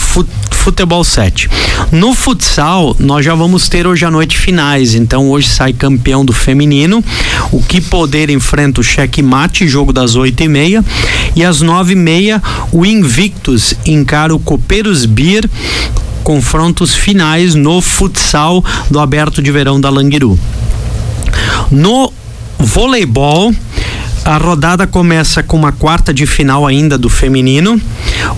futebol 0.61 1.03
7. 1.03 1.49
No 1.91 2.13
futsal, 2.13 2.95
nós 2.99 3.25
já 3.25 3.33
vamos 3.33 3.67
ter 3.67 3.87
hoje 3.87 4.05
à 4.05 4.11
noite 4.11 4.37
finais. 4.37 4.93
Então, 4.93 5.27
hoje 5.31 5.49
sai 5.49 5.73
campeão 5.73 6.23
do 6.23 6.31
feminino. 6.31 7.03
O 7.51 7.63
que 7.63 7.81
poder 7.81 8.29
enfrenta 8.29 8.79
o 8.79 8.83
checkmate, 8.83 9.67
jogo 9.67 9.91
das 9.91 10.15
oito 10.15 10.43
e 10.43 10.47
meia. 10.47 10.85
E 11.35 11.43
às 11.43 11.61
nove 11.61 11.93
e 11.93 11.95
meia, 11.95 12.39
o 12.71 12.85
Invictus 12.85 13.73
encara 13.87 14.35
o 14.35 14.39
Copeiros 14.39 15.05
Beer 15.05 15.49
confrontos 16.23 16.93
finais 16.93 17.55
no 17.55 17.81
futsal 17.81 18.63
do 18.91 18.99
Aberto 18.99 19.41
de 19.41 19.51
Verão 19.51 19.81
da 19.81 19.89
Languiru. 19.89 20.39
No 21.71 22.13
voleibol, 22.59 23.51
a 24.23 24.37
rodada 24.37 24.85
começa 24.85 25.41
com 25.41 25.57
uma 25.57 25.71
quarta 25.71 26.13
de 26.13 26.27
final 26.27 26.67
ainda 26.67 26.97
do 26.97 27.09
feminino, 27.09 27.81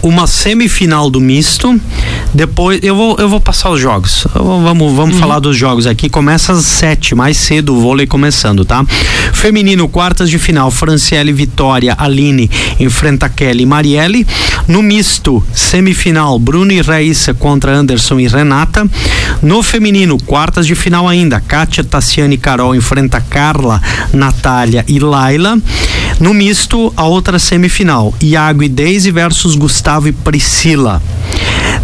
uma 0.02 0.28
semifinal 0.28 1.10
do 1.10 1.20
misto. 1.20 1.80
Depois 2.34 2.80
eu 2.82 2.96
vou, 2.96 3.16
eu 3.20 3.30
vou 3.30 3.40
passar 3.40 3.70
os 3.70 3.80
jogos. 3.80 4.26
Vamos, 4.34 4.94
vamos 4.94 5.16
uhum. 5.16 5.22
falar 5.22 5.40
dos 5.40 5.56
jogos 5.56 5.86
aqui. 5.86 6.10
Começa 6.10 6.54
às 6.54 6.66
sete, 6.66 7.14
mais 7.14 7.38
cedo 7.38 7.76
o 7.76 7.82
vôlei 7.82 8.08
começando, 8.08 8.66
tá? 8.66 8.86
Feminino, 9.34 9.88
quartas 9.88 10.30
de 10.30 10.40
final, 10.40 10.72
Franciele 10.72 11.32
Vitória, 11.32 11.96
Aline 11.98 12.50
enfrenta 12.80 13.30
Kelly 13.30 13.64
e 13.64 13.66
Marielle. 13.66 14.28
No 14.68 14.82
misto, 14.82 15.44
semifinal, 15.54 16.40
Bruno 16.40 16.72
e 16.72 16.82
Raíssa 16.82 17.34
contra 17.34 17.76
Anderson 17.76 18.20
e 18.20 18.28
Renata. 18.28 18.90
No 19.42 19.62
feminino, 19.62 20.18
quartas 20.18 20.66
de 20.66 20.76
final 20.76 21.08
ainda, 21.08 21.40
Kátia, 21.40 21.84
Tassiane 21.84 22.36
e 22.36 22.38
Carol 22.38 22.76
enfrenta 22.76 23.22
Carla, 23.22 23.82
Natália 24.14 24.84
e 24.88 25.00
Laila. 25.00 25.58
No 26.20 26.34
misto, 26.34 26.94
a 26.96 27.04
outra 27.04 27.38
semifinal, 27.38 28.14
Iago 28.22 28.64
e 28.64 28.70
Deise 28.70 29.12
versus 29.12 29.56
Gustavo 29.56 30.08
e 30.08 30.12
Priscila. 30.12 31.02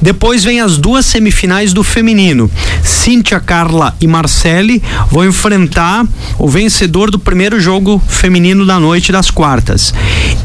Depois 0.01 0.43
vem 0.43 0.61
as 0.61 0.77
duas 0.77 1.05
semifinais 1.05 1.73
do 1.73 1.83
feminino. 1.83 2.49
Cíntia, 2.83 3.39
Carla 3.39 3.95
e 3.99 4.07
Marcele 4.07 4.81
vão 5.11 5.25
enfrentar 5.25 6.05
o 6.37 6.47
vencedor 6.47 7.11
do 7.11 7.19
primeiro 7.19 7.59
jogo 7.59 8.01
feminino 8.07 8.65
da 8.65 8.79
noite 8.79 9.11
das 9.11 9.29
quartas. 9.29 9.93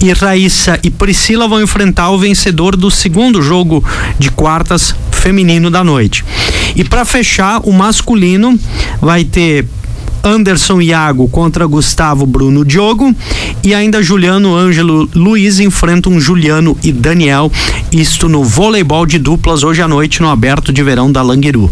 E 0.00 0.12
Raíssa 0.12 0.78
e 0.82 0.90
Priscila 0.90 1.46
vão 1.46 1.62
enfrentar 1.62 2.10
o 2.10 2.18
vencedor 2.18 2.76
do 2.76 2.90
segundo 2.90 3.42
jogo 3.42 3.84
de 4.18 4.30
quartas 4.30 4.94
feminino 5.10 5.70
da 5.70 5.82
noite. 5.82 6.24
E 6.76 6.84
para 6.84 7.04
fechar, 7.04 7.60
o 7.64 7.72
masculino 7.72 8.58
vai 9.00 9.24
ter 9.24 9.66
Anderson 10.24 10.80
Iago 10.80 11.28
contra 11.28 11.66
Gustavo 11.66 12.24
Bruno 12.24 12.64
Diogo 12.64 13.14
e 13.62 13.74
ainda 13.74 14.02
Juliano 14.02 14.56
Ângelo 14.56 15.06
Luiz 15.14 15.60
enfrentam 15.60 16.18
Juliano 16.18 16.76
e 16.82 16.90
Daniel, 16.90 17.52
isto 17.92 18.26
no 18.26 18.42
voleibol 18.42 19.04
de 19.04 19.18
duplas 19.18 19.62
hoje 19.62 19.82
à 19.82 19.88
noite 19.88 20.22
no 20.22 20.30
aberto 20.30 20.72
de 20.72 20.82
verão 20.82 21.12
da 21.12 21.20
Languiru. 21.20 21.70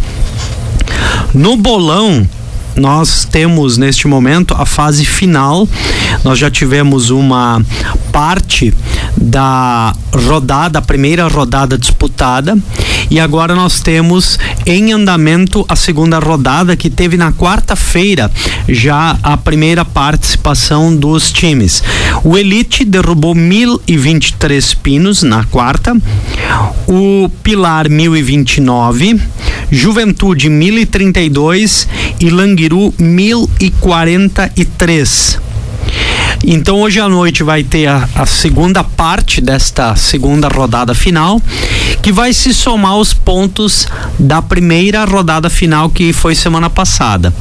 No 1.32 1.56
bolão, 1.56 2.28
nós 2.76 3.24
temos 3.24 3.76
neste 3.76 4.06
momento 4.06 4.54
a 4.54 4.64
fase 4.64 5.04
final. 5.04 5.68
Nós 6.24 6.38
já 6.38 6.50
tivemos 6.50 7.10
uma 7.10 7.64
parte 8.10 8.72
da 9.16 9.94
rodada, 10.12 10.78
a 10.78 10.82
primeira 10.82 11.26
rodada 11.26 11.78
disputada, 11.78 12.56
e 13.10 13.18
agora 13.18 13.54
nós 13.54 13.80
temos 13.80 14.38
em 14.66 14.92
andamento 14.92 15.64
a 15.68 15.76
segunda 15.76 16.18
rodada 16.18 16.76
que 16.76 16.90
teve 16.90 17.16
na 17.16 17.32
quarta-feira 17.32 18.30
já 18.68 19.18
a 19.22 19.36
primeira 19.36 19.84
participação 19.84 20.94
dos 20.94 21.32
times. 21.32 21.82
O 22.22 22.36
Elite 22.36 22.84
derrubou 22.84 23.34
1023 23.34 24.74
pinos 24.74 25.22
na 25.22 25.44
quarta, 25.44 25.96
o 26.86 27.30
Pilar 27.42 27.88
1029, 27.88 29.20
Juventude 29.72 30.50
1032 30.50 31.88
e 32.20 32.28
Languiru 32.28 32.92
1043. 32.98 35.51
Então 36.44 36.80
hoje 36.80 36.98
à 36.98 37.08
noite 37.08 37.44
vai 37.44 37.62
ter 37.62 37.86
a, 37.86 38.08
a, 38.16 38.26
segunda 38.26 38.82
parte 38.82 39.40
desta 39.40 39.94
segunda 39.94 40.48
rodada 40.48 40.92
final, 40.92 41.40
que 42.02 42.10
vai 42.10 42.32
se 42.32 42.52
somar 42.52 42.92
aos 42.92 43.14
pontos 43.14 43.86
da 44.18 44.42
primeira 44.42 45.04
rodada 45.04 45.48
final 45.48 45.88
que 45.88 46.12
foi 46.12 46.34
semana 46.34 46.68
passada. 46.68 47.32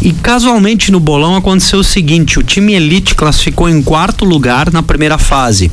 E 0.00 0.12
casualmente 0.12 0.92
no 0.92 1.00
bolão 1.00 1.34
aconteceu 1.36 1.80
o 1.80 1.84
seguinte: 1.84 2.38
o 2.38 2.44
time 2.44 2.74
Elite 2.74 3.14
classificou 3.16 3.68
em 3.68 3.82
quarto 3.82 4.24
lugar 4.24 4.72
na 4.72 4.82
primeira 4.82 5.18
fase. 5.18 5.70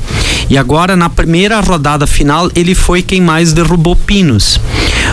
E 0.50 0.58
agora 0.58 0.96
na 0.96 1.10
primeira 1.10 1.60
rodada 1.60 2.08
final 2.08 2.50
ele 2.56 2.74
foi 2.74 3.04
quem 3.04 3.22
mais 3.22 3.54
derrubou 3.54 3.96
pinos. 3.96 4.60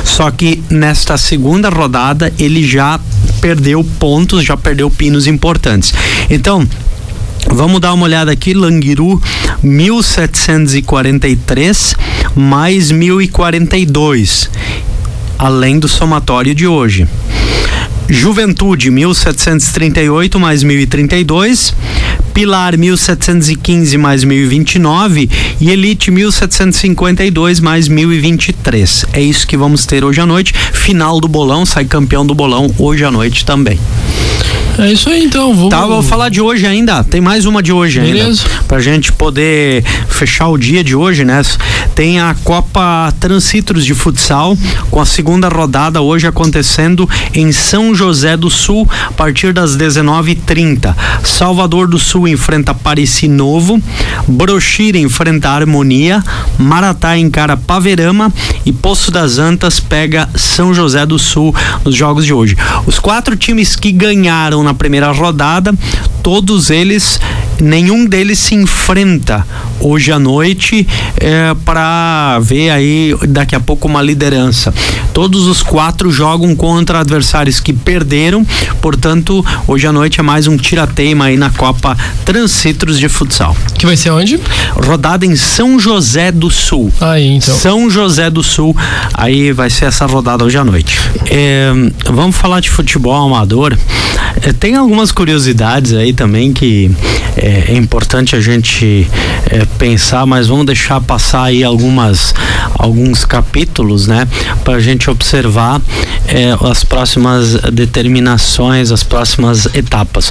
Só 0.05 0.31
que 0.31 0.63
nesta 0.71 1.19
segunda 1.19 1.69
rodada 1.69 2.33
ele 2.39 2.67
já 2.67 2.99
perdeu 3.41 3.85
pontos, 3.99 4.45
já 4.45 4.57
perdeu 4.57 4.91
pinos 4.91 5.27
importantes. 5.27 5.93
Então, 6.31 6.67
Vamos 7.51 7.81
dar 7.81 7.95
uma 7.95 8.05
olhada 8.05 8.31
aqui, 8.31 8.55
Languiru 8.55 9.21
1743 9.63 11.95
mais 12.35 12.91
1042, 12.91 14.51
além 15.39 15.79
do 15.79 15.89
somatório 15.89 16.55
de 16.55 16.67
hoje. 16.67 17.07
Juventude 18.09 18.91
1738 18.91 20.41
mais 20.41 20.63
1032, 20.63 21.75
Pilar 22.33 22.79
1715 22.79 23.99
mais 23.99 24.25
1029 24.25 25.29
e 25.61 25.71
Elite 25.71 26.11
1752 26.11 27.61
mais 27.61 27.89
1023. 27.89 29.07
É 29.13 29.21
isso 29.21 29.47
que 29.47 29.57
vamos 29.57 29.85
ter 29.85 30.05
hoje 30.05 30.21
à 30.21 30.27
noite. 30.27 30.55
Final 30.73 31.21
do 31.21 31.29
bolão, 31.29 31.67
sai 31.67 31.85
campeão 31.85 32.25
do 32.25 32.35
bolão 32.35 32.73
hoje 32.79 33.05
à 33.05 33.11
noite 33.11 33.45
também. 33.45 33.79
É 34.79 34.93
isso 34.93 35.11
aí 35.11 35.25
então. 35.25 35.53
Vou... 35.55 35.69
Tá, 35.69 35.85
vou 35.85 36.03
falar 36.03 36.29
de 36.29 36.41
hoje 36.41 36.65
ainda. 36.65 37.03
Tem 37.03 37.21
mais 37.21 37.47
uma 37.47 37.61
de 37.61 37.73
hoje 37.73 38.01
Beleza. 38.01 38.45
ainda. 38.47 38.63
Pra 38.69 38.79
gente 38.81 39.13
poder 39.13 39.85
fechar 40.09 40.49
o 40.49 40.57
dia 40.57 40.85
de 40.85 40.95
hoje, 40.95 41.25
né? 41.25 41.43
Tem 41.97 42.21
a 42.21 42.35
Copa 42.45 43.13
Transitros 43.19 43.85
de 43.85 43.93
Futsal, 43.93 44.57
com 44.89 45.01
a 45.01 45.05
segunda 45.05 45.49
rodada 45.49 46.01
hoje 46.01 46.29
acontecendo 46.29 47.09
em 47.35 47.51
São 47.51 47.93
José 47.93 48.37
do 48.37 48.49
Sul, 48.49 48.89
a 49.07 49.13
partir 49.13 49.53
das 49.53 49.77
19h30. 49.77 50.95
Salvador 51.25 51.89
do 51.89 51.99
Sul 51.99 52.29
enfrenta 52.29 52.73
Pareci 52.73 53.27
Novo, 53.27 53.83
Brochira 54.29 54.99
enfrenta 54.99 55.51
Harmonia, 55.51 56.23
Maratá 56.57 57.19
encara 57.19 57.57
Paverama 57.57 58.33
e 58.65 58.73
Poço 58.73 59.11
das 59.11 59.39
Antas 59.39 59.81
pega 59.81 60.29
São 60.37 60.73
José 60.73 61.05
do 61.05 61.19
Sul 61.19 61.53
nos 61.85 61.97
jogos 61.97 62.25
de 62.25 62.33
hoje. 62.33 62.57
Os 62.87 62.99
quatro 63.01 63.37
times 63.37 63.75
que 63.75 63.91
ganharam 63.91 64.63
na 64.69 64.75
primeira 64.75 65.11
rodada, 65.13 65.73
todos 66.23 66.69
eles, 66.69 67.19
nenhum 67.61 68.05
deles 68.05 68.39
se 68.39 68.55
enfrenta 68.55 69.47
hoje 69.81 70.11
à 70.13 70.19
noite 70.19 70.87
é, 71.19 71.55
para 71.65 72.39
ver 72.41 72.71
aí 72.71 73.15
daqui 73.29 73.55
a 73.55 73.61
pouco 73.61 73.89
uma 73.89 74.03
liderança. 74.03 74.73
Todos 75.13 75.47
os 75.47 75.63
quatro 75.63 76.11
jogam 76.11 76.55
contra 76.55 77.01
adversários 77.01 77.61
que 77.61 77.73
perderam, 77.73 78.47
portanto, 78.81 79.45
hoje 79.67 79.87
à 79.87 79.93
noite 79.93 80.21
é 80.21 80.23
mais 80.23 80.47
um 80.47 80.57
tirateima 80.57 81.27
aí 81.27 81.37
na 81.37 81.51
Copa 81.51 81.97
Transitros 82.25 82.99
de 82.99 83.09
Futsal. 83.09 83.57
Que 83.75 83.87
vai 83.87 83.97
ser 83.97 84.11
onde? 84.11 84.41
Rodada 84.75 85.27
em 85.27 85.37
São 85.37 85.79
José 85.79 86.31
do 86.31 86.51
Sul. 86.51 86.93
Aí, 87.01 87.27
então. 87.37 87.55
São 87.55 87.91
José 87.91 88.31
do 88.31 88.43
Sul, 88.43 88.77
aí 89.15 89.53
vai 89.53 89.71
ser 89.71 89.87
essa 89.87 90.07
rodada 90.07 90.45
hoje 90.45 90.59
à 90.59 90.65
noite. 90.65 90.99
É, 91.27 91.71
vamos 92.07 92.37
falar 92.37 92.61
de 92.61 92.71
futebol 92.71 93.15
amador. 93.15 93.77
É, 94.43 94.53
tem 94.53 94.77
algumas 94.77 95.11
curiosidades 95.11 95.93
aí 95.93 96.13
também 96.13 96.53
que 96.53 96.91
é, 97.49 97.73
é 97.73 97.77
importante 97.77 98.37
a 98.37 98.41
gente 98.41 99.09
é, 99.51 99.65
pensar, 99.79 100.27
mas 100.27 100.49
vamos 100.49 100.67
deixar 100.67 101.01
passar 101.01 101.45
aí 101.45 101.65
algumas 101.65 102.35
alguns 102.75 103.25
capítulos, 103.25 104.07
né, 104.07 104.29
para 104.65 104.75
a 104.75 104.81
gente 104.81 105.11
observar 105.11 105.81
é, 106.27 106.55
as 106.71 106.85
próximas 106.85 107.55
determinações, 107.73 108.93
as 108.93 109.03
próximas 109.03 109.67
etapas. 109.75 110.31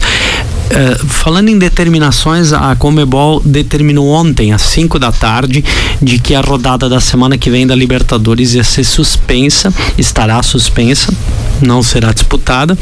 É, 0.69 0.95
falando 1.07 1.49
em 1.49 1.57
determinações, 1.57 2.53
a 2.53 2.75
Comebol 2.75 3.41
determinou 3.43 4.09
ontem, 4.09 4.53
às 4.53 4.61
5 4.63 4.99
da 4.99 5.11
tarde, 5.11 5.63
de 6.01 6.19
que 6.19 6.35
a 6.35 6.41
rodada 6.41 6.89
da 6.89 6.99
semana 6.99 7.37
que 7.37 7.49
vem 7.49 7.65
da 7.65 7.73
Libertadores 7.73 8.53
ia 8.53 8.63
ser 8.63 8.83
suspensa, 8.83 9.73
estará 9.97 10.43
suspensa, 10.43 11.11
não 11.61 11.81
será 11.81 12.11
disputada 12.11 12.77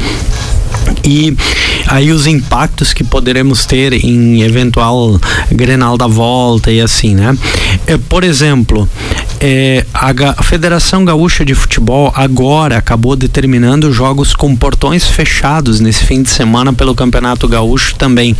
e 1.04 1.36
aí 1.86 2.10
os 2.10 2.26
impactos 2.26 2.92
que 2.92 3.04
poderemos 3.04 3.64
ter 3.64 3.92
em 3.92 4.42
eventual 4.42 5.20
Grenal 5.50 5.96
da 5.96 6.06
volta 6.06 6.70
e 6.70 6.80
assim, 6.80 7.14
né? 7.14 7.36
É, 7.86 7.96
por 7.96 8.24
exemplo, 8.24 8.88
é, 9.40 9.84
a, 9.94 10.42
Federação 10.42 11.04
Gaúcha 11.04 11.44
de 11.44 11.54
Futebol 11.54 12.12
agora 12.14 12.78
acabou 12.78 13.16
determinando 13.16 13.92
jogos 13.92 14.34
com 14.34 14.54
portões 14.56 15.06
fechados 15.06 15.80
nesse 15.80 16.04
fim 16.04 16.22
de 16.22 16.30
semana 16.30 16.72
pelo 16.72 16.94
Campeonato 16.94 17.48
Gaúcho 17.48 17.94
também. 17.96 18.36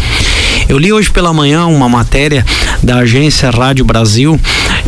Eu 0.68 0.78
li 0.78 0.92
hoje 0.92 1.10
pela 1.10 1.32
manhã 1.32 1.66
uma 1.66 1.88
matéria 1.88 2.44
da 2.82 2.96
agência 2.96 3.50
Rádio 3.50 3.84
Brasil 3.84 4.38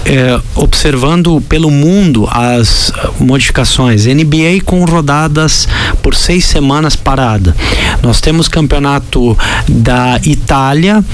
é, 0.04 0.40
observando 0.56 1.40
pelo 1.48 1.70
mundo 1.70 2.28
as 2.30 2.92
modificações. 3.20 4.06
NBA 4.06 4.62
com 4.64 4.84
rodadas 4.84 5.68
por 6.02 6.14
seis 6.14 6.44
semanas 6.44 6.96
parada. 6.96 7.54
Nós 8.02 8.20
temos 8.20 8.48
campeonato 8.48 9.36
da 9.68 10.20
Itália, 10.24 11.04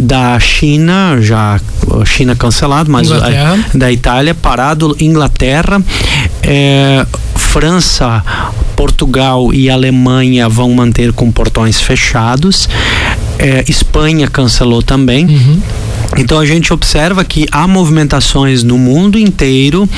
da 0.00 0.38
China, 0.40 1.18
já 1.20 1.60
China 2.06 2.34
cancelado, 2.34 2.90
mas 2.90 3.10
a, 3.10 3.18
da 3.74 3.90
Itália 3.92 4.34
parado, 4.34 4.96
Inglaterra, 5.00 5.82
França, 7.34 8.22
Portugal 8.76 9.52
e 9.52 9.68
Alemanha 9.68 10.48
vão 10.48 10.72
manter 10.72 11.12
com 11.12 11.32
portões 11.32 11.80
fechados. 11.80 12.68
É, 13.38 13.64
Espanha 13.68 14.28
cancelou 14.28 14.82
também. 14.82 15.26
Uhum. 15.26 15.62
Então 16.16 16.38
a 16.38 16.46
gente 16.46 16.72
observa 16.72 17.24
que 17.24 17.46
há 17.52 17.68
movimentações 17.68 18.62
no 18.62 18.78
mundo 18.78 19.18
inteiro 19.18 19.88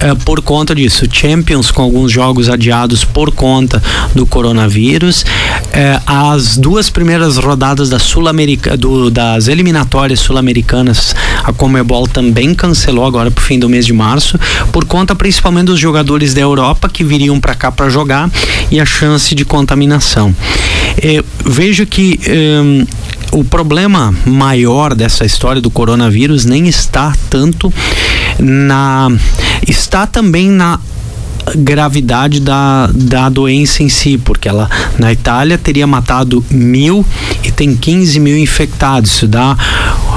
eh, 0.00 0.14
por 0.24 0.40
conta 0.40 0.74
disso. 0.74 1.06
Champions 1.12 1.70
com 1.70 1.82
alguns 1.82 2.10
jogos 2.10 2.48
adiados 2.48 3.04
por 3.04 3.30
conta 3.30 3.82
do 4.14 4.24
coronavírus. 4.24 5.24
Eh, 5.72 6.00
as 6.06 6.56
duas 6.56 6.88
primeiras 6.88 7.36
rodadas 7.36 7.90
da 7.90 7.98
Sul 7.98 8.24
do, 8.78 9.10
das 9.10 9.48
eliminatórias 9.48 10.20
sul-americanas, 10.20 11.14
a 11.44 11.52
Comebol 11.52 12.06
também 12.06 12.54
cancelou 12.54 13.04
agora 13.04 13.30
para 13.30 13.42
o 13.42 13.44
fim 13.44 13.58
do 13.58 13.68
mês 13.68 13.86
de 13.86 13.92
março, 13.92 14.38
por 14.72 14.84
conta 14.84 15.14
principalmente 15.14 15.66
dos 15.66 15.80
jogadores 15.80 16.34
da 16.34 16.40
Europa 16.40 16.88
que 16.88 17.04
viriam 17.04 17.38
para 17.38 17.54
cá 17.54 17.70
para 17.70 17.88
jogar 17.88 18.30
e 18.70 18.80
a 18.80 18.86
chance 18.86 19.34
de 19.34 19.44
contaminação. 19.44 20.34
Eh, 21.02 21.22
vejo 21.44 21.86
que 21.86 22.18
o 23.32 23.44
problema 23.44 24.14
maior 24.26 24.94
dessa 24.94 25.24
história 25.24 25.60
do 25.60 25.70
coronavírus 25.70 26.44
nem 26.44 26.68
está 26.68 27.14
tanto 27.28 27.72
na. 28.38 29.08
está 29.66 30.06
também 30.06 30.50
na 30.50 30.78
gravidade 31.56 32.40
da, 32.40 32.88
da 32.92 33.28
doença 33.28 33.82
em 33.82 33.88
si, 33.88 34.18
porque 34.18 34.48
ela 34.48 34.68
na 34.98 35.12
Itália 35.12 35.56
teria 35.56 35.86
matado 35.86 36.44
mil 36.50 37.04
e 37.42 37.50
tem 37.50 37.74
15 37.74 38.20
mil 38.20 38.36
infectados. 38.36 39.12
Isso 39.12 39.26
dá 39.26 39.56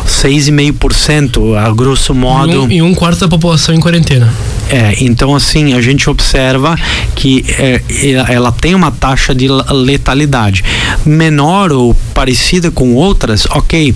6,5%, 0.06 1.58
a 1.58 1.71
grosso 1.71 2.13
modo. 2.13 2.52
E 2.52 2.58
um, 2.58 2.71
e 2.71 2.82
um 2.82 2.93
quarto 2.93 3.19
da 3.19 3.28
população 3.28 3.73
em 3.73 3.80
quarentena. 3.80 4.32
É, 4.73 4.95
então 5.03 5.36
assim, 5.36 5.73
a 5.73 5.81
gente 5.81 6.09
observa 6.09 6.75
que 7.15 7.45
é, 7.59 7.79
ela 8.27 8.51
tem 8.51 8.73
uma 8.73 8.89
taxa 8.89 9.36
de 9.36 9.47
letalidade 9.69 10.63
menor 11.05 11.71
ou 11.71 11.95
parecida 12.12 12.71
com 12.71 12.95
outras, 12.95 13.45
ok. 13.51 13.93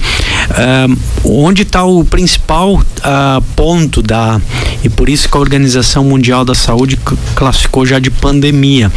onde 1.24 1.64
está 1.64 1.84
o 1.84 2.06
principal 2.06 2.76
uh, 2.76 3.42
ponto 3.56 4.04
da. 4.04 4.40
E 4.84 4.90
por 4.90 5.10
isso 5.10 5.28
que 5.28 5.36
a 5.36 5.40
Organização 5.40 6.04
Mundial 6.04 6.46
da 6.46 6.54
Saúde 6.54 7.00
classificou 7.34 7.84
já 7.84 7.98
de 7.98 8.12
pandemia, 8.12 8.92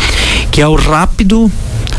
que 0.50 0.60
é 0.60 0.68
o 0.68 0.74
rápido 0.74 1.50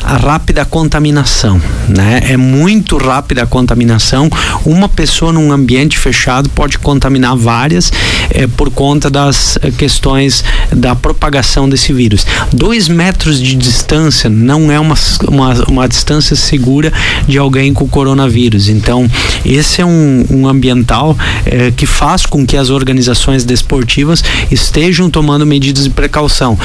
a 0.04 0.18
rápida 0.18 0.66
contaminação, 0.66 1.62
né? 1.88 2.22
É 2.24 2.38
muito 2.38 2.98
rápida 2.98 3.44
a 3.44 3.46
contaminação. 3.46 4.30
Uma 4.66 4.90
pessoa 4.90 5.32
num 5.32 5.52
ambiente 5.52 5.98
fechado 5.98 6.50
pode 6.50 6.80
contaminar 6.80 7.36
várias 7.36 7.92
é, 8.30 8.48
por 8.48 8.72
conta 8.72 9.10
das 9.10 9.58
eh, 9.62 9.72
questões 9.72 10.44
da 10.72 10.96
propagação 10.96 11.70
desse 11.70 11.94
vírus. 11.94 12.26
Dois 12.52 12.88
metros 12.88 13.40
de 13.40 13.56
distância 13.56 14.30
não 14.30 14.72
é 14.72 14.80
uma, 14.80 14.96
uma, 15.28 15.54
uma 15.68 15.88
distância 15.88 16.36
segura 16.36 16.92
de 17.28 17.38
alguém 17.38 17.74
com 17.74 17.88
coronavírus. 17.88 18.70
Então, 18.70 19.10
esse 19.46 19.82
é 19.82 19.86
um, 19.86 20.26
um 20.30 20.48
ambiental 20.48 21.18
é, 21.46 21.72
que 21.72 21.86
faz 21.86 22.26
com 22.26 22.46
que 22.46 22.58
as 22.58 22.70
organizações 22.70 23.44
desportivas 23.44 24.24
estejam 24.50 25.10
tomando 25.10 25.46
medidas 25.46 25.84
de 25.84 25.90
precaução. 25.90 26.58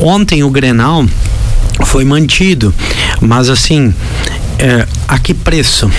Ontem 0.00 0.42
o 0.42 0.50
Grenal 0.50 1.06
foi 1.84 2.04
mantido. 2.04 2.74
Mas 3.20 3.48
assim, 3.48 3.94
é, 4.58 4.86
a 5.08 5.18
que 5.18 5.34
preço? 5.34 5.90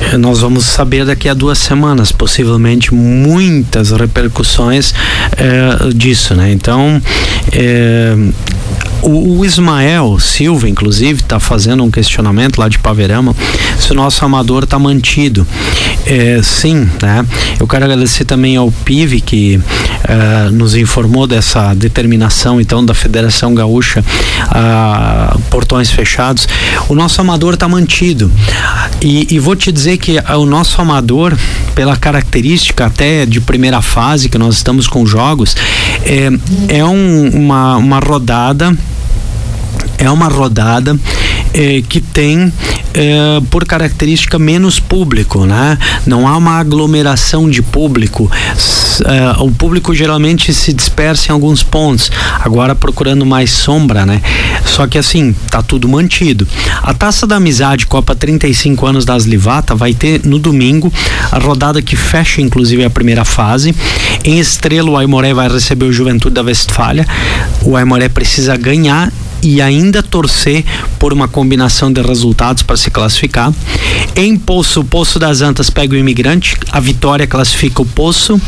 É, 0.00 0.16
nós 0.16 0.40
vamos 0.40 0.64
saber 0.64 1.04
daqui 1.04 1.28
a 1.28 1.34
duas 1.34 1.58
semanas, 1.58 2.10
possivelmente 2.10 2.92
muitas 2.92 3.90
repercussões 3.90 4.92
é, 5.36 5.92
disso, 5.94 6.34
né? 6.34 6.50
Então, 6.52 7.00
é, 7.52 8.14
o, 9.04 9.38
o, 9.38 9.44
Ismael 9.44 10.18
Silva, 10.18 10.68
inclusive, 10.68 11.20
está 11.20 11.38
fazendo 11.38 11.84
um 11.84 11.90
questionamento 11.90 12.58
lá 12.58 12.68
de 12.68 12.78
Paverama 12.78 13.36
se 13.78 13.92
o 13.92 13.94
nosso 13.94 14.24
amador 14.24 14.64
está 14.64 14.78
mantido. 14.78 15.46
É, 16.06 16.40
sim, 16.42 16.88
né? 17.02 17.24
Eu 17.60 17.66
quero 17.66 17.84
agradecer 17.84 18.24
também 18.24 18.56
ao 18.56 18.70
PIV 18.70 19.20
que 19.20 19.60
é, 20.04 20.50
nos 20.50 20.74
informou 20.74 21.26
dessa 21.26 21.74
determinação 21.74 22.60
então 22.60 22.84
da 22.84 22.94
Federação 22.94 23.54
Gaúcha 23.54 24.04
a 24.48 25.36
portões 25.50 25.90
fechados. 25.90 26.48
O 26.88 26.94
nosso 26.94 27.20
amador 27.20 27.54
está 27.54 27.68
mantido 27.68 28.30
e, 29.00 29.26
e, 29.30 29.38
vou 29.38 29.54
te 29.54 29.70
dizer 29.70 29.98
que 29.98 30.16
o 30.18 30.46
nosso 30.46 30.80
amador, 30.80 31.36
pela 31.74 31.96
característica 31.96 32.86
até 32.86 33.26
de 33.26 33.40
primeira 33.40 33.82
fase 33.82 34.28
que 34.28 34.38
nós 34.38 34.56
estamos 34.56 34.86
com 34.86 35.04
jogos, 35.06 35.56
é, 36.04 36.30
é 36.68 36.84
um, 36.84 37.28
uma, 37.28 37.76
uma 37.76 37.98
rodada 37.98 38.76
é 39.98 40.10
uma 40.10 40.28
rodada 40.28 40.98
eh, 41.52 41.82
que 41.88 42.00
tem 42.00 42.52
eh, 42.92 43.40
por 43.50 43.64
característica 43.64 44.38
menos 44.38 44.80
público, 44.80 45.46
né? 45.46 45.78
Não 46.06 46.26
há 46.26 46.36
uma 46.36 46.58
aglomeração 46.58 47.48
de 47.48 47.62
público. 47.62 48.30
Eh, 49.04 49.34
o 49.38 49.50
público 49.50 49.94
geralmente 49.94 50.52
se 50.52 50.72
dispersa 50.72 51.30
em 51.30 51.32
alguns 51.32 51.62
pontos. 51.62 52.10
Agora 52.40 52.74
procurando 52.74 53.24
mais 53.24 53.50
sombra, 53.50 54.04
né? 54.04 54.20
Só 54.64 54.86
que 54.86 54.98
assim, 54.98 55.34
tá 55.50 55.62
tudo 55.62 55.88
mantido. 55.88 56.46
A 56.82 56.92
Taça 56.92 57.26
da 57.26 57.36
Amizade 57.36 57.86
Copa 57.86 58.14
35 58.14 58.86
anos 58.86 59.04
das 59.04 59.24
Livata 59.24 59.74
vai 59.74 59.94
ter 59.94 60.20
no 60.24 60.38
domingo 60.38 60.92
a 61.30 61.38
rodada 61.38 61.80
que 61.80 61.96
fecha 61.96 62.40
inclusive 62.40 62.84
a 62.84 62.90
primeira 62.90 63.24
fase. 63.24 63.74
Em 64.24 64.38
Estrela 64.38 64.90
o 64.90 64.96
Aimoré 64.96 65.32
vai 65.32 65.48
receber 65.48 65.86
o 65.86 65.92
Juventude 65.92 66.34
da 66.34 66.42
Westfália. 66.42 67.06
O 67.62 67.76
Aimoré 67.76 68.08
precisa 68.08 68.56
ganhar 68.56 69.12
e 69.44 69.60
ainda 69.60 70.02
torcer 70.02 70.64
por 70.98 71.12
uma 71.12 71.28
combinação 71.28 71.92
de 71.92 72.00
resultados 72.00 72.62
para 72.62 72.76
se 72.76 72.90
classificar. 72.90 73.52
Em 74.16 74.36
Poço, 74.36 74.80
o 74.80 74.84
Poço 74.84 75.18
das 75.18 75.42
Antas 75.42 75.68
pega 75.68 75.94
o 75.94 75.98
imigrante, 75.98 76.56
a 76.72 76.80
vitória 76.80 77.26
classifica 77.26 77.82
o 77.82 77.86
Poço, 77.86 78.40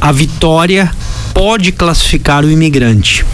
a 0.00 0.12
vitória 0.12 0.90
pode 1.34 1.72
classificar 1.72 2.44
o 2.44 2.50
imigrante 2.50 3.24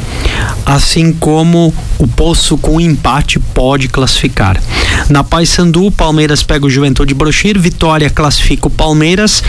assim 0.65 1.13
como 1.13 1.73
o 1.99 2.07
Poço 2.07 2.57
com 2.59 2.81
empate 2.81 3.39
pode 3.39 3.89
classificar. 3.89 4.61
Na 5.09 5.23
Paysandu, 5.23 5.91
Palmeiras 5.91 6.43
pega 6.43 6.67
o 6.67 6.71
Juventude 6.71 7.15
Brochir, 7.15 7.59
Vitória 7.59 8.11
classifica 8.11 8.67
o 8.67 8.71
Palmeiras, 8.71 9.43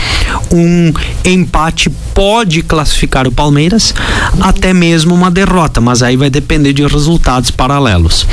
um 0.52 0.92
empate 1.24 1.90
pode 2.14 2.62
classificar 2.62 3.26
o 3.26 3.32
Palmeiras, 3.32 3.94
até 4.40 4.72
mesmo 4.72 5.14
uma 5.14 5.30
derrota, 5.30 5.80
mas 5.80 6.02
aí 6.02 6.16
vai 6.16 6.30
depender 6.30 6.72
de 6.72 6.86
resultados 6.86 7.50
paralelos. 7.50 8.26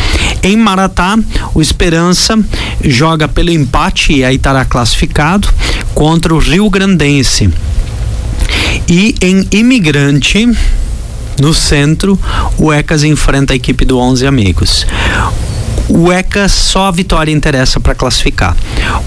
Em 0.44 0.58
Maratá, 0.58 1.18
o 1.54 1.62
Esperança 1.62 2.38
joga 2.84 3.28
pelo 3.28 3.52
empate 3.52 4.14
e 4.14 4.24
aí 4.24 4.36
estará 4.36 4.66
classificado 4.66 5.48
contra 5.94 6.34
o 6.34 6.40
Rio 6.40 6.70
Grandense. 6.70 7.50
E 8.88 9.16
em 9.22 9.48
Imigrante, 9.52 10.48
no 11.40 11.54
centro, 11.54 12.20
o 12.58 12.72
ECAS 12.72 13.04
enfrenta 13.04 13.54
a 13.54 13.56
equipe 13.56 13.86
do 13.86 13.98
11 13.98 14.26
Amigos. 14.26 14.86
O 15.88 16.12
ECA 16.12 16.50
só 16.50 16.88
a 16.88 16.92
vitória 16.92 17.32
interessa 17.32 17.80
para 17.80 17.94
classificar. 17.94 18.58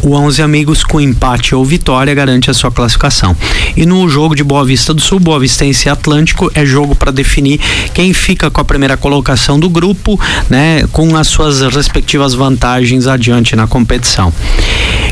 O 0.01 0.15
11 0.15 0.43
Amigos 0.43 0.85
com 0.85 1.01
empate 1.01 1.55
ou 1.55 1.65
vitória 1.65 2.15
garante 2.15 2.51
a 2.51 2.55
sua 2.55 2.71
classificação. 2.71 3.37
E 3.77 3.85
no 3.85 4.09
jogo 4.09 4.37
de 4.37 4.45
Boa 4.45 4.65
Vista 4.65 4.95
do 4.95 5.01
Sul, 5.01 5.19
Boa 5.19 5.41
Vistense 5.41 5.89
e 5.89 5.91
Atlântico 5.91 6.51
é 6.55 6.65
jogo 6.65 6.95
para 6.95 7.11
definir 7.11 7.59
quem 7.93 8.13
fica 8.13 8.49
com 8.51 8.61
a 8.61 8.65
primeira 8.65 8.97
colocação 8.97 9.59
do 9.59 9.69
grupo, 9.69 10.19
né, 10.49 10.87
com 10.93 11.17
as 11.17 11.27
suas 11.27 11.61
respectivas 11.75 12.33
vantagens 12.33 13.09
adiante 13.09 13.57
na 13.57 13.67
competição. 13.67 14.33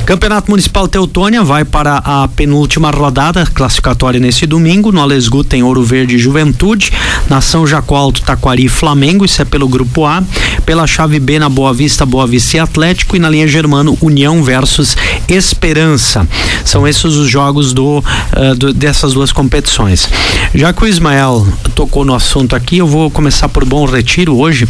Campeonato 0.06 0.52
Municipal 0.52 0.86
Teutônia 0.86 1.42
vai 1.42 1.64
para 1.64 1.96
a 1.96 2.28
penúltima 2.28 2.92
rodada 2.92 3.44
classificatória 3.44 4.20
nesse 4.20 4.46
domingo. 4.46 4.92
No 4.92 5.00
Alesgu 5.00 5.42
tem 5.42 5.64
Ouro 5.64 5.82
Verde 5.82 6.14
e 6.14 6.18
Juventude. 6.18 6.92
Na 7.28 7.40
São 7.40 7.66
Jacó 7.66 7.96
Alto 7.96 8.22
Taquari 8.22 8.66
e 8.66 8.68
Flamengo. 8.68 9.24
Isso 9.24 9.42
é 9.42 9.44
pelo 9.44 9.68
grupo 9.68 10.06
A. 10.06 10.22
Pela 10.64 10.86
chave 10.86 11.18
B 11.18 11.40
na 11.40 11.48
Boa 11.48 11.74
Vista, 11.74 12.06
Boa 12.06 12.24
Vista 12.24 12.56
e 12.56 12.60
Atlético. 12.60 13.16
E 13.16 13.18
na 13.18 13.28
linha 13.28 13.48
Germano, 13.48 13.98
União 14.00 14.44
versus 14.44 14.96
Esperança. 15.28 16.24
São 16.64 16.86
esses 16.86 17.04
os 17.04 17.28
jogos 17.28 17.72
do, 17.72 17.98
uh, 17.98 18.54
do 18.56 18.72
dessas 18.72 19.12
duas 19.12 19.32
competições. 19.32 20.08
Já 20.54 20.72
que 20.72 20.84
o 20.84 20.86
Ismael 20.86 21.44
tocou 21.74 22.04
no 22.04 22.14
assunto 22.14 22.54
aqui, 22.54 22.78
eu 22.78 22.86
vou 22.86 23.10
começar 23.10 23.48
por 23.48 23.64
Bom 23.64 23.84
Retiro 23.84 24.36
hoje. 24.36 24.66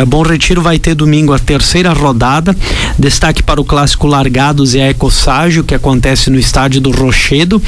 Uh, 0.00 0.06
Bom 0.06 0.22
Retiro 0.22 0.62
vai 0.62 0.78
ter 0.78 0.94
domingo 0.94 1.32
a 1.32 1.38
terceira 1.40 1.92
rodada. 1.92 2.56
Destaque 2.96 3.42
para 3.42 3.60
o 3.60 3.64
clássico 3.64 4.06
Largados 4.06 4.67
e 4.74 4.80
a 4.80 4.90
Ecoságio, 4.90 5.64
que 5.64 5.74
acontece 5.74 6.30
no 6.30 6.38
estádio 6.38 6.80
do 6.80 6.90
Rochedo. 6.90 7.62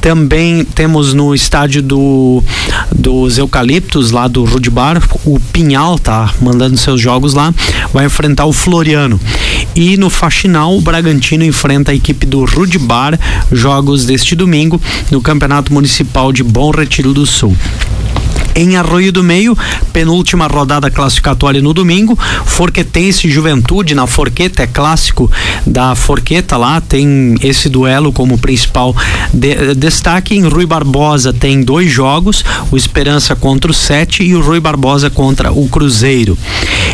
Também 0.00 0.64
temos 0.64 1.14
no 1.14 1.34
estádio 1.34 1.82
do 1.82 2.42
dos 2.94 3.38
Eucaliptos, 3.38 4.10
lá 4.10 4.28
do 4.28 4.44
Rudibar, 4.44 5.02
o 5.24 5.38
Pinhal 5.52 5.98
tá 5.98 6.32
mandando 6.40 6.76
seus 6.76 7.00
jogos 7.00 7.34
lá, 7.34 7.54
vai 7.92 8.06
enfrentar 8.06 8.46
o 8.46 8.52
Floriano. 8.52 9.20
E 9.74 9.96
no 9.96 10.10
Faxinal, 10.10 10.76
o 10.76 10.80
Bragantino 10.80 11.44
enfrenta 11.44 11.92
a 11.92 11.94
equipe 11.94 12.26
do 12.26 12.44
Rudibar, 12.44 13.18
jogos 13.50 14.04
deste 14.04 14.34
domingo 14.34 14.80
no 15.10 15.20
Campeonato 15.20 15.72
Municipal 15.72 16.32
de 16.32 16.42
Bom 16.42 16.70
Retiro 16.70 17.12
do 17.12 17.26
Sul. 17.26 17.56
Em 18.54 18.76
Arroio 18.76 19.10
do 19.10 19.22
Meio, 19.22 19.56
penúltima 19.92 20.46
rodada 20.46 20.90
classificatória 20.90 21.62
no 21.62 21.72
domingo, 21.72 22.18
Forquetense 22.44 23.30
Juventude 23.30 23.94
na 23.94 24.06
Forqueta, 24.06 24.62
é 24.62 24.66
clássico 24.66 25.30
da 25.66 25.94
Forqueta 25.94 26.56
lá, 26.56 26.80
tem 26.80 27.34
esse 27.42 27.68
duelo 27.68 28.12
como 28.12 28.38
principal 28.38 28.94
de, 29.32 29.74
destaque. 29.74 30.34
Em 30.34 30.46
Rui 30.46 30.66
Barbosa 30.66 31.32
tem 31.32 31.62
dois 31.62 31.90
jogos, 31.90 32.44
o 32.70 32.76
Esperança 32.76 33.34
contra 33.34 33.70
o 33.70 33.74
Sete 33.74 34.22
e 34.22 34.34
o 34.34 34.42
Rui 34.42 34.60
Barbosa 34.60 35.08
contra 35.08 35.52
o 35.52 35.68
Cruzeiro. 35.68 36.36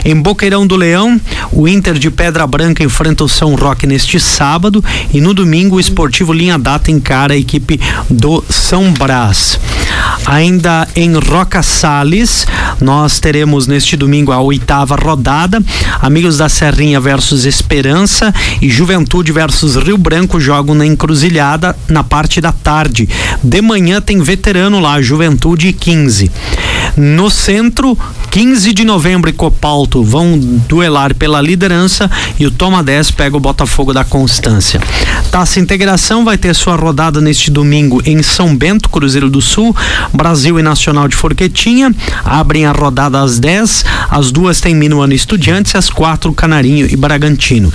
Em 0.05 0.15
Boqueirão 0.15 0.67
do 0.67 0.77
Leão, 0.77 1.21
o 1.53 1.67
Inter 1.67 1.99
de 1.99 2.11
Pedra 2.11 2.47
Branca 2.47 2.85
enfrenta 2.85 3.25
o 3.25 3.29
São 3.29 3.55
Roque 3.55 3.87
neste 3.87 4.21
sábado 4.21 4.83
e 5.13 5.21
no 5.21 5.35
domingo 5.35 5.77
o 5.77 5.81
Esportivo 5.81 6.33
Linha 6.33 6.59
Data 6.59 6.91
encara 6.91 7.35
a 7.35 7.37
equipe 7.37 7.81
do 8.09 8.45
São 8.49 8.93
Brás. 8.93 9.59
Ainda 10.27 10.87
em 10.95 11.15
Roca 11.49 11.63
Salles, 11.63 12.47
nós 12.79 13.19
teremos 13.21 13.67
neste 13.67 13.97
domingo 13.97 14.33
a 14.33 14.39
oitava 14.39 14.95
rodada. 14.97 15.65
Amigos 16.03 16.37
da 16.37 16.47
Serrinha 16.47 17.01
versus 17.01 17.47
Esperança 17.47 18.35
e 18.61 18.69
Juventude 18.69 19.33
versus 19.33 19.75
Rio 19.77 19.97
Branco 19.97 20.39
jogam 20.39 20.75
na 20.75 20.85
encruzilhada 20.85 21.75
na 21.89 22.05
parte 22.05 22.39
da 22.39 22.53
tarde. 22.53 23.09
De 23.43 23.63
manhã 23.63 23.99
tem 23.99 24.21
veterano 24.21 24.79
lá, 24.79 25.01
Juventude 25.01 25.73
15. 25.73 26.31
No 26.99 27.31
centro, 27.31 27.97
15 28.33 28.73
de 28.73 28.85
novembro 28.85 29.31
e 29.31 29.33
Copalto 29.33 30.03
vão 30.03 30.37
duelar 30.37 31.15
pela 31.15 31.41
liderança 31.41 32.11
e 32.41 32.45
o 32.45 32.51
Toma 32.51 32.83
10 32.83 33.13
pega 33.13 33.37
o 33.37 33.41
Botafogo 33.41 33.95
da 33.95 34.05
Constância. 34.05 34.81
Taça 35.31 35.61
Integração 35.61 36.25
vai 36.25 36.37
ter 36.37 36.53
sua 36.57 36.75
rodada 36.75 37.21
neste 37.21 37.53
domingo 37.53 38.03
em 38.05 38.21
São 38.21 38.57
Bento, 38.57 38.89
Cruzeiro 38.89 39.31
do 39.31 39.41
Sul, 39.41 39.77
Brasil 40.13 40.59
e 40.59 40.63
Nacional 40.63 41.07
de 41.07 41.15
Forquetinha. 41.15 41.95
Abrem 42.25 42.67
a 42.67 42.73
rodada 42.73 43.21
às 43.21 43.39
10, 43.39 43.85
as 44.11 44.33
duas 44.33 44.61
tem 44.61 44.75
Minuano 44.75 45.13
Estudiantes, 45.13 45.77
às 45.77 45.89
quatro 45.89 46.33
Canarinho 46.33 46.89
e 46.91 46.97
Bragantino. 46.97 47.73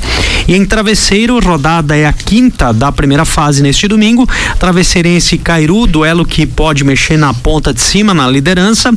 E 0.48 0.56
em 0.56 0.66
Travesseiro, 0.66 1.40
rodada 1.40 1.96
é 1.96 2.06
a 2.06 2.12
quinta 2.12 2.74
da 2.74 2.92
primeira 2.92 3.24
fase 3.24 3.64
neste 3.64 3.88
domingo. 3.88 4.28
Travesseirense 4.60 5.38
Cairu, 5.38 5.88
duelo 5.88 6.26
que 6.26 6.46
pode 6.46 6.84
mexer 6.84 7.16
na 7.16 7.34
ponta 7.34 7.74
de 7.74 7.80
cima, 7.80 8.14
na 8.14 8.28
liderança. 8.28 8.92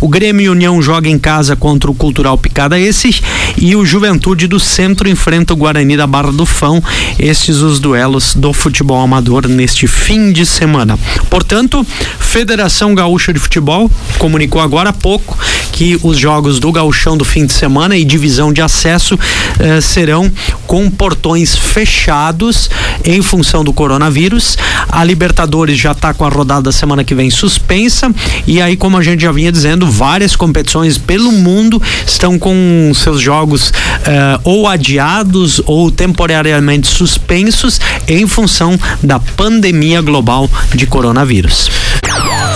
O 0.00 0.08
Grêmio 0.08 0.52
União 0.52 0.80
joga 0.82 1.08
em 1.08 1.18
casa 1.18 1.54
contra 1.54 1.90
o 1.90 1.94
Cultural 1.94 2.36
Picada 2.36 2.78
esses 2.78 3.22
e 3.56 3.76
o 3.76 3.84
Juventude 3.84 4.46
do 4.46 4.58
Centro 4.58 5.08
enfrenta 5.08 5.52
o 5.52 5.56
Guarani 5.56 5.96
da 5.96 6.06
Barra 6.06 6.32
do 6.32 6.44
Fão. 6.44 6.82
Esses 7.18 7.58
os 7.58 7.78
duelos 7.78 8.34
do 8.34 8.52
futebol 8.52 9.00
amador 9.00 9.48
neste 9.48 9.86
fim 9.86 10.32
de 10.32 10.44
semana. 10.44 10.98
Portanto, 11.30 11.86
Federação 12.18 12.94
Gaúcha 12.94 13.32
de 13.32 13.38
Futebol 13.38 13.90
comunicou 14.18 14.60
agora 14.60 14.90
há 14.90 14.92
pouco 14.92 15.38
que 15.82 15.98
os 16.04 16.16
jogos 16.16 16.60
do 16.60 16.70
Gauchão 16.70 17.16
do 17.16 17.24
fim 17.24 17.44
de 17.44 17.52
semana 17.52 17.96
e 17.96 18.04
divisão 18.04 18.52
de 18.52 18.62
acesso 18.62 19.18
eh, 19.58 19.80
serão 19.80 20.30
com 20.64 20.88
portões 20.88 21.56
fechados 21.56 22.70
em 23.04 23.20
função 23.20 23.64
do 23.64 23.72
coronavírus. 23.72 24.56
A 24.88 25.02
Libertadores 25.02 25.76
já 25.76 25.90
está 25.90 26.14
com 26.14 26.24
a 26.24 26.28
rodada 26.28 26.62
da 26.62 26.72
semana 26.72 27.02
que 27.02 27.16
vem 27.16 27.30
suspensa 27.30 28.14
e 28.46 28.62
aí, 28.62 28.76
como 28.76 28.96
a 28.96 29.02
gente 29.02 29.22
já 29.22 29.32
vinha 29.32 29.50
dizendo, 29.50 29.90
várias 29.90 30.36
competições 30.36 30.98
pelo 30.98 31.32
mundo 31.32 31.82
estão 32.06 32.38
com 32.38 32.92
seus 32.94 33.20
jogos 33.20 33.72
eh, 34.06 34.38
ou 34.44 34.68
adiados 34.68 35.60
ou 35.66 35.90
temporariamente 35.90 36.86
suspensos 36.86 37.80
em 38.06 38.24
função 38.28 38.78
da 39.02 39.18
pandemia 39.18 40.00
global 40.00 40.48
de 40.72 40.86
coronavírus. 40.86 41.68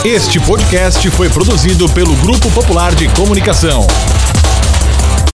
Este 0.04 0.38
podcast 0.38 1.10
foi 1.10 1.28
produzido 1.28 1.88
pelo 1.88 2.14
Grupo 2.16 2.48
Popular 2.50 2.94
de 2.94 3.08
Comunicação. 3.16 3.86